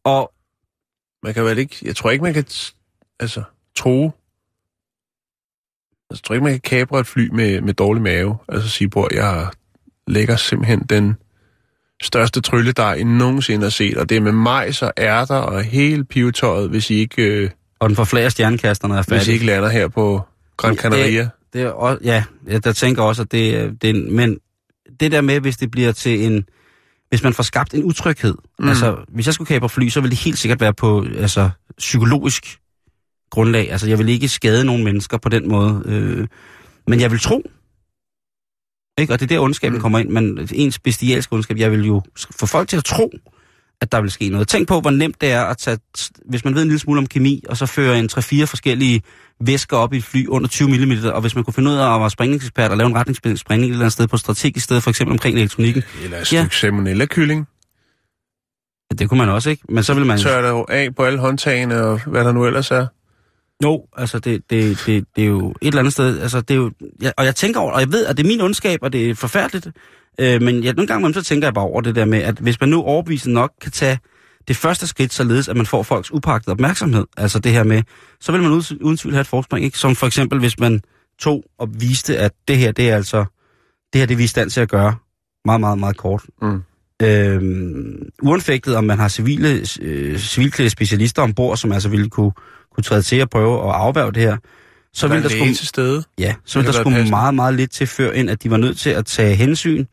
[0.03, 0.31] Og
[1.23, 1.75] Man kan vel ikke...
[1.81, 2.45] Jeg tror ikke, man kan...
[3.19, 3.43] Altså,
[3.77, 4.11] tro...
[6.11, 8.37] Altså, jeg tror ikke, man kan kapre et fly med, med dårlig mave.
[8.49, 9.47] Altså sige, bror, jeg
[10.07, 11.15] lægger simpelthen den
[12.03, 13.97] største trylledej, I nogensinde har set.
[13.97, 17.49] Og det er med majs og ærter og hele pivetøjet, hvis I ikke, øh,
[17.79, 19.33] og den forflager stjernekasterne er hvis I færdig.
[19.33, 20.21] ikke lander her på
[20.57, 21.29] Gran Canaria.
[21.53, 24.37] Det er også, ja, jeg der tænker også, at det, er- det en- men
[24.99, 26.45] det der med, hvis det bliver til en,
[27.09, 28.69] hvis man får skabt en utryghed, mm.
[28.69, 32.57] altså hvis jeg skulle kapre fly, så ville det helt sikkert være på altså, psykologisk
[33.31, 33.71] grundlag.
[33.71, 36.27] Altså jeg vil ikke skade nogen mennesker på den måde, øh,
[36.87, 37.43] men jeg vil tro,
[38.97, 39.13] ikke?
[39.13, 39.81] og det er der ondskaben Mm.
[39.81, 42.01] kommer ind, men ens bestialske ondskab, jeg vil jo
[42.39, 43.11] få folk til at tro,
[43.81, 44.47] at der vil ske noget.
[44.47, 45.77] Tænk på, hvor nemt det er at tage,
[46.29, 49.01] hvis man ved en lille smule om kemi, og så føre en 3-4 forskellige
[49.39, 51.95] væsker op i et fly under 20 mm, og hvis man kunne finde ud af
[51.95, 54.81] at være sprængningsekspert og lave en retningssprængning et eller andet sted på et strategisk sted,
[54.81, 56.39] for eksempel omkring elektronikken, Eller et Ja.
[56.41, 57.47] stykke salmonella-kylling.
[58.99, 59.63] det kunne man også, ikke?
[59.69, 60.19] Men så vil man...
[60.19, 62.87] Tør der jo af på alle håndtagene og hvad der nu ellers er.
[63.63, 66.57] Jo, altså det, det, det, det er jo et eller andet sted, altså det er
[66.57, 68.93] jo, ja, og jeg tænker over, og jeg ved, at det er min ondskab, og
[68.93, 69.67] det er forfærdeligt,
[70.19, 72.59] øh, men jeg, nogle gange så tænker jeg bare over det der med, at hvis
[72.59, 73.99] man nu overbevisende nok kan tage
[74.47, 77.83] det første skridt, således at man får folks upagtede opmærksomhed, altså det her med,
[78.19, 79.77] så vil man uden, uden tvivl have et forspring, ikke?
[79.77, 80.81] Som for eksempel, hvis man
[81.19, 83.25] tog og viste, at det her, det er altså,
[83.93, 84.95] det her, det er vi i stand til at gøre
[85.45, 86.23] meget, meget, meget kort.
[86.41, 86.61] Mm.
[87.01, 92.31] Øhm, uanfægtet, om man har civile, øh, civilklædte specialister ombord, som altså ville kunne,
[92.75, 94.37] kunne træde til at prøve at afværge det her,
[94.93, 96.03] så der ville er der læge skulle, til stede.
[96.19, 97.09] ja, så ville der skulle passende.
[97.09, 99.85] meget, meget lidt til før, ind at de var nødt til at tage hensyn,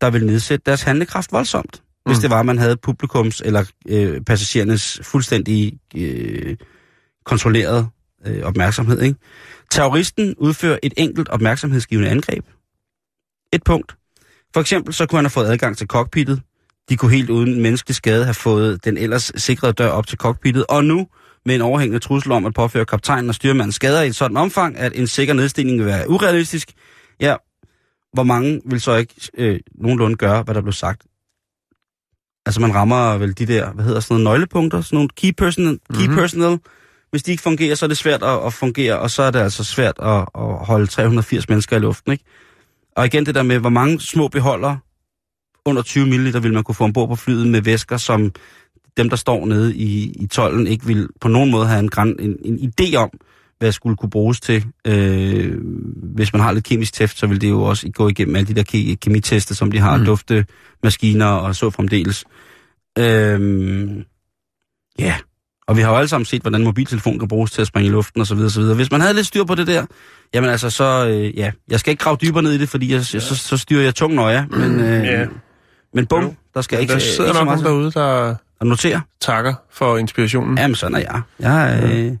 [0.00, 1.82] der ville nedsætte deres handlekraft voldsomt.
[2.06, 2.20] Hvis Mm.
[2.20, 6.56] det var, at man havde publikums eller øh, passagerernes fuldstændig øh,
[7.24, 7.88] kontrolleret
[8.26, 9.02] øh, opmærksomhed.
[9.02, 9.18] Ikke?
[9.70, 12.44] Terroristen udfører et enkelt opmærksomhedsgivende angreb.
[13.52, 13.96] et punkt.
[14.54, 16.42] For eksempel så kunne han have fået adgang til cockpittet.
[16.88, 20.64] De kunne helt uden menneskelig skade have fået den ellers sikrede dør op til cockpittet.
[20.68, 21.06] Og nu
[21.46, 24.76] med en overhængende trussel om at påføre kaptajnen og styrmanden skader i et sådan omfang,
[24.76, 26.72] at en sikker nedstigning vil være urealistisk.
[27.20, 27.36] Ja,
[28.12, 31.02] hvor mange vil så ikke øh, nogenlunde gøre, hvad der blev sagt?
[32.46, 35.64] Altså man rammer vel de der, hvad hedder sådan nogle nøglepunkter, sådan nogle key, person,
[35.64, 36.16] key mm-hmm.
[36.16, 36.58] personnel.
[37.10, 39.38] Hvis de ikke fungerer, så er det svært at, at fungere, og så er det
[39.38, 42.24] altså svært at, at holde 380 mennesker i luften, ikke?
[42.96, 44.76] Og igen det der med, hvor mange små beholder
[45.64, 48.32] under 20 ml vil man kunne få ombord på flyet med væsker, som
[48.96, 52.36] dem, der står nede i, i tollen, ikke vil på nogen måde have en, en,
[52.44, 53.10] en idé om,
[53.58, 54.64] hvad skulle kunne bruges til.
[54.86, 55.58] Øh,
[56.14, 58.54] hvis man har lidt kemisk tæft, så vil det jo også gå igennem alle de
[58.54, 60.04] der ke- kemitester, som de har, mm.
[60.04, 60.46] dufte,
[60.82, 62.24] maskiner og så fremdeles.
[62.98, 64.04] Øh,
[64.98, 65.16] ja,
[65.66, 67.92] og vi har jo alle sammen set, hvordan mobiltelefon kan bruges til at springe i
[67.92, 68.38] luften osv.
[68.38, 68.62] osv.
[68.62, 69.86] Hvis man havde lidt styr på det der,
[70.34, 73.14] jamen altså så, øh, ja, jeg skal ikke grave dybere ned i det, fordi jeg,
[73.14, 73.20] ja.
[73.20, 75.26] så, så styrer jeg tungt nøje, men, øh, ja.
[75.94, 79.02] men bum, der skal ikke, der sidder ikke nok nogen derude, der og notere.
[79.20, 80.58] Takker for inspirationen.
[80.58, 81.22] Jamen, sådan er jeg.
[81.38, 82.16] Jeg, øh,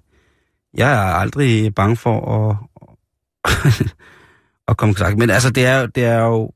[0.74, 2.56] jeg er aldrig bange for at,
[4.68, 5.18] at komme sagt.
[5.18, 6.52] Men altså, det er, det er jo...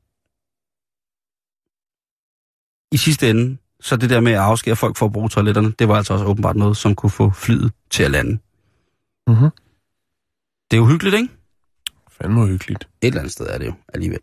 [2.91, 5.87] I sidste ende, så det der med at afskære folk for at bruge toiletterne, det
[5.87, 8.39] var altså også åbenbart noget, som kunne få flyet til at lande.
[9.27, 9.49] Mm-hmm.
[10.71, 11.29] Det er jo hyggeligt, ikke?
[12.21, 12.87] Fandme hyggeligt.
[13.01, 14.19] Et eller andet sted er det jo alligevel.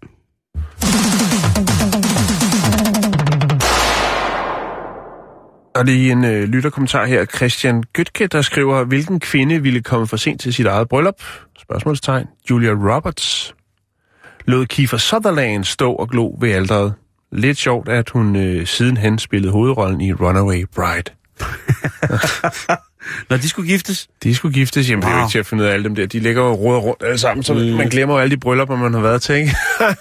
[5.76, 10.16] Og er en øh, lytterkommentar her, Christian Gøtke, der skriver, hvilken kvinde ville komme for
[10.16, 11.22] sent til sit eget bryllup?
[11.58, 12.26] Spørgsmålstegn.
[12.50, 13.54] Julia Roberts.
[14.46, 16.94] Lod Kiefer Sutherland stå og glo ved alderet.
[17.32, 21.10] Lidt sjovt, at hun øh, sidenhen spillede hovedrollen i Runaway Bride.
[23.30, 24.08] Når de skulle giftes?
[24.22, 25.10] De skulle giftes, jamen wow.
[25.10, 26.06] det er jo ikke til at finde ud af alle dem der.
[26.06, 27.60] De ligger jo råder rundt alle sammen, så mm.
[27.60, 29.56] man glemmer jo alle de bryllupper, man har været til, ikke?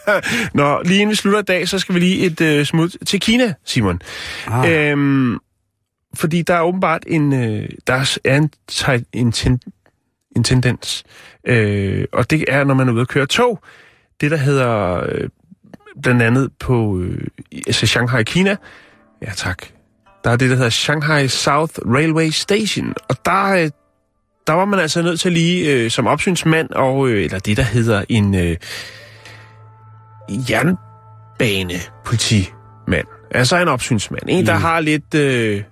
[0.53, 3.19] Nå, lige inden vi slutter i dag, så skal vi lige et øh, smut til
[3.19, 4.01] Kina, Simon.
[4.47, 4.91] Ah.
[4.91, 5.39] Øhm,
[6.15, 8.51] fordi der er åbenbart en, øh, der er en,
[9.13, 9.59] en, ten,
[10.35, 11.03] en tendens,
[11.47, 13.63] øh, og det er, når man er ude at køre tog,
[14.21, 15.29] det der hedder øh,
[16.03, 17.27] blandt andet på øh,
[17.67, 18.55] altså Shanghai, Kina,
[19.21, 19.57] ja tak,
[20.23, 23.69] der er det, der hedder Shanghai South Railway Station, og der, øh,
[24.47, 27.63] der var man altså nødt til lige øh, som opsynsmand, og, øh, eller det, der
[27.63, 28.57] hedder en øh,
[30.29, 34.61] jernbanepolitimand, altså en opsynsmand, en, der mm.
[34.61, 35.15] har lidt...
[35.15, 35.63] Øh,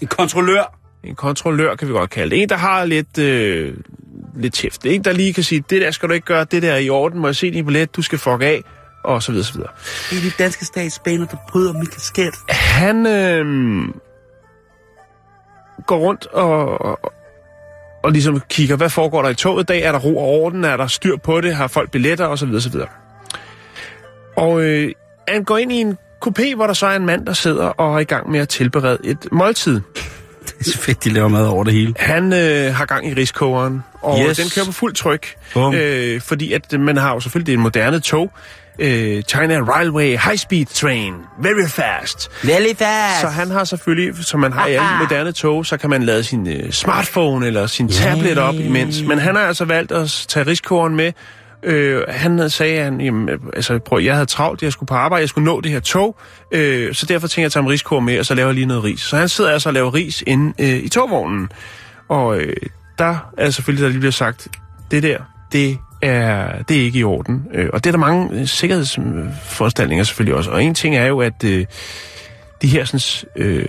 [0.00, 0.76] en kontrollør.
[1.04, 2.42] En kontrollør, kan vi godt kalde det.
[2.42, 3.74] En, der har lidt, øh,
[4.36, 4.86] lidt tæft.
[4.86, 6.90] En, der lige kan sige, det der skal du ikke gøre, det der er i
[6.90, 8.62] orden, må jeg se din billet, du skal fuck af,
[9.04, 9.70] og så videre, så videre.
[10.10, 12.34] Det er de danske statsbaner, der bryder min kasket.
[12.48, 13.44] Han øh,
[15.86, 17.12] går rundt og, og,
[18.02, 19.82] og ligesom kigger, hvad foregår der i toget i dag?
[19.82, 20.64] Er der ro og orden?
[20.64, 21.54] Er der styr på det?
[21.54, 22.26] Har folk billetter?
[22.26, 22.88] Og så videre, så videre.
[24.36, 24.92] Og øh,
[25.28, 27.94] han går ind i en kopé, hvor der så er en mand, der sidder og
[27.94, 29.80] er i gang med at tilberede et måltid.
[30.44, 31.94] Det er så fedt, de laver mad over det hele.
[31.98, 34.36] Han øh, har gang i riskogeren, og yes.
[34.36, 35.26] den kører på fuld tryk.
[35.74, 38.32] Øh, fordi at man har jo selvfølgelig det er en moderne tog.
[38.78, 41.14] Øh, China Railway High Speed Train.
[41.38, 42.30] Very fast.
[42.44, 43.20] Very fast.
[43.20, 46.24] Så han har selvfølgelig, som man har i alle moderne tog, så kan man lade
[46.24, 48.14] sin øh, smartphone eller sin yeah.
[48.16, 49.02] tablet op imens.
[49.02, 51.12] Men han har altså valgt at tage riskogeren med,
[51.62, 55.28] Øh, han sagde, han, jamen, altså, prøv, jeg havde travlt, jeg skulle på arbejde, jeg
[55.28, 56.16] skulle nå det her tog,
[56.52, 58.66] øh, så derfor tænkte jeg at tage en riskår med, og så laver jeg lige
[58.66, 59.00] noget ris.
[59.00, 61.48] Så han sidder altså og laver ris inde øh, i togvognen.
[62.08, 62.56] Og øh,
[62.98, 64.48] der er selvfølgelig, der lige bliver sagt,
[64.90, 65.18] det der,
[65.52, 67.46] det er, det er ikke i orden.
[67.54, 70.50] Øh, og det er der mange øh, sikkerhedsforanstaltninger selvfølgelig også.
[70.50, 71.66] Og en ting er jo, at øh,
[72.62, 73.66] de her sådan, øh,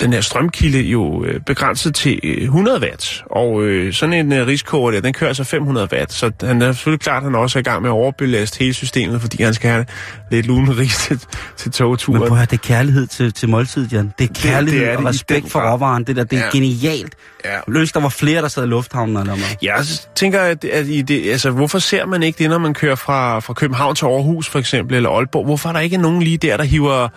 [0.00, 4.46] den her strømkilde jo øh, begrænset til 100 øh, watt, og øh, sådan en øh,
[4.46, 7.58] riskoger der, den kører altså 500 watt, så han er selvfølgelig klart, at han også
[7.58, 9.86] er i gang med at overbelaste hele systemet, fordi han skal have
[10.30, 11.20] lidt lune ris til,
[11.56, 12.20] til togturen.
[12.20, 14.12] Men prøv at høre, det er kærlighed til, til måltid, Jan.
[14.18, 16.50] Det er kærlighed det, det er og respekt for råvaren, det der, det er ja.
[16.52, 17.14] genialt.
[17.44, 17.58] Ja.
[17.68, 19.56] Løs, der var flere, der sad i lufthavnen eller noget.
[19.62, 19.84] Jeg
[20.14, 23.40] tænker, at, at i det, altså, hvorfor ser man ikke det, når man kører fra,
[23.40, 25.44] fra København til Aarhus for eksempel, eller Aalborg?
[25.44, 27.08] Hvorfor er der ikke nogen lige der, der hiver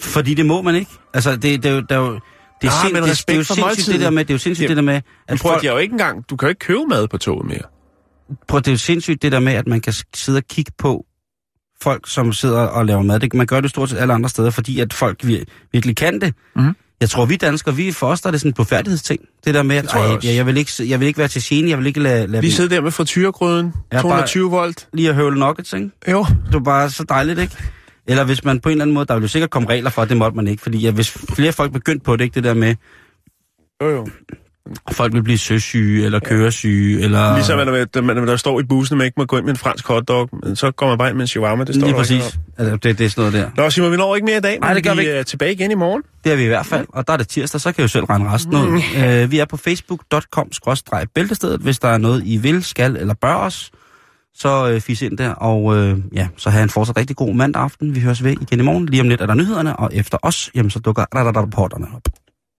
[0.00, 0.90] fordi det må man ikke.
[1.14, 2.20] Altså, det, det, det, det er jo...
[2.62, 4.38] Det er, ah, sind, det, det er jo sindssygt det der med, det er jo
[4.38, 4.94] sindssygt det der med...
[4.94, 7.62] At prøv, folk, jo ikke engang, du kan jo ikke købe mad på toget mere.
[8.48, 11.04] Prøv, det er jo sindssygt det der med, at man kan sidde og kigge på
[11.82, 13.20] folk, som sidder og laver mad.
[13.20, 16.20] Det, man gør det stort set alle andre steder, fordi at folk vir, virkelig kan
[16.20, 16.34] det.
[16.56, 16.74] Mm.
[17.00, 19.20] Jeg tror, vi danskere, vi for os, der er det sådan en blodfærdighedsting.
[19.44, 21.70] Det der med, at jeg, jeg, jeg, vil ikke, jeg vil ikke være til gene,
[21.70, 22.26] jeg vil ikke lade...
[22.26, 24.88] lade lige sidde der med frityregrøden, 220 volt.
[24.92, 25.90] Lige at høvle nuggets, ikke?
[26.10, 26.26] Jo.
[26.46, 27.56] Det er bare så dejligt, ikke?
[28.06, 30.02] Eller hvis man på en eller anden måde, der vil jo sikkert komme regler for,
[30.02, 30.62] at det måtte man ikke.
[30.62, 32.74] Fordi ja, hvis flere folk begyndte på det, ikke det der med...
[33.82, 34.08] Jo, jo.
[34.92, 37.34] Folk vil blive søsyge, eller køresyge, eller...
[37.34, 39.52] Ligesom at der, der, der står i bussen, at man ikke må gå ind med
[39.52, 41.64] en fransk hotdog, men så går man bare ind med en shawarma.
[41.64, 42.38] Det står Lige præcis.
[42.58, 43.62] Altså, det, det er sådan noget der.
[43.62, 45.22] Nå, Simon, vi når ikke mere i dag, men Nej, det gør vi vi er
[45.22, 46.02] tilbage igen i morgen.
[46.24, 47.88] Det er vi i hvert fald, og der er det tirsdag, så kan jeg jo
[47.88, 48.82] selv regne resten ud.
[49.04, 51.60] Øh, vi er på facebook.com-bæltestedet.
[51.60, 53.70] Hvis der er noget, I vil, skal eller bør os,
[54.34, 57.62] så øh, fis ind der, og øh, ja, så have en fortsat rigtig god mandag
[57.62, 57.94] aften.
[57.94, 58.86] Vi høres ved igen i morgen.
[58.86, 62.23] Lige om lidt er der nyhederne, og efter os, jamen så dukker rapporterne op.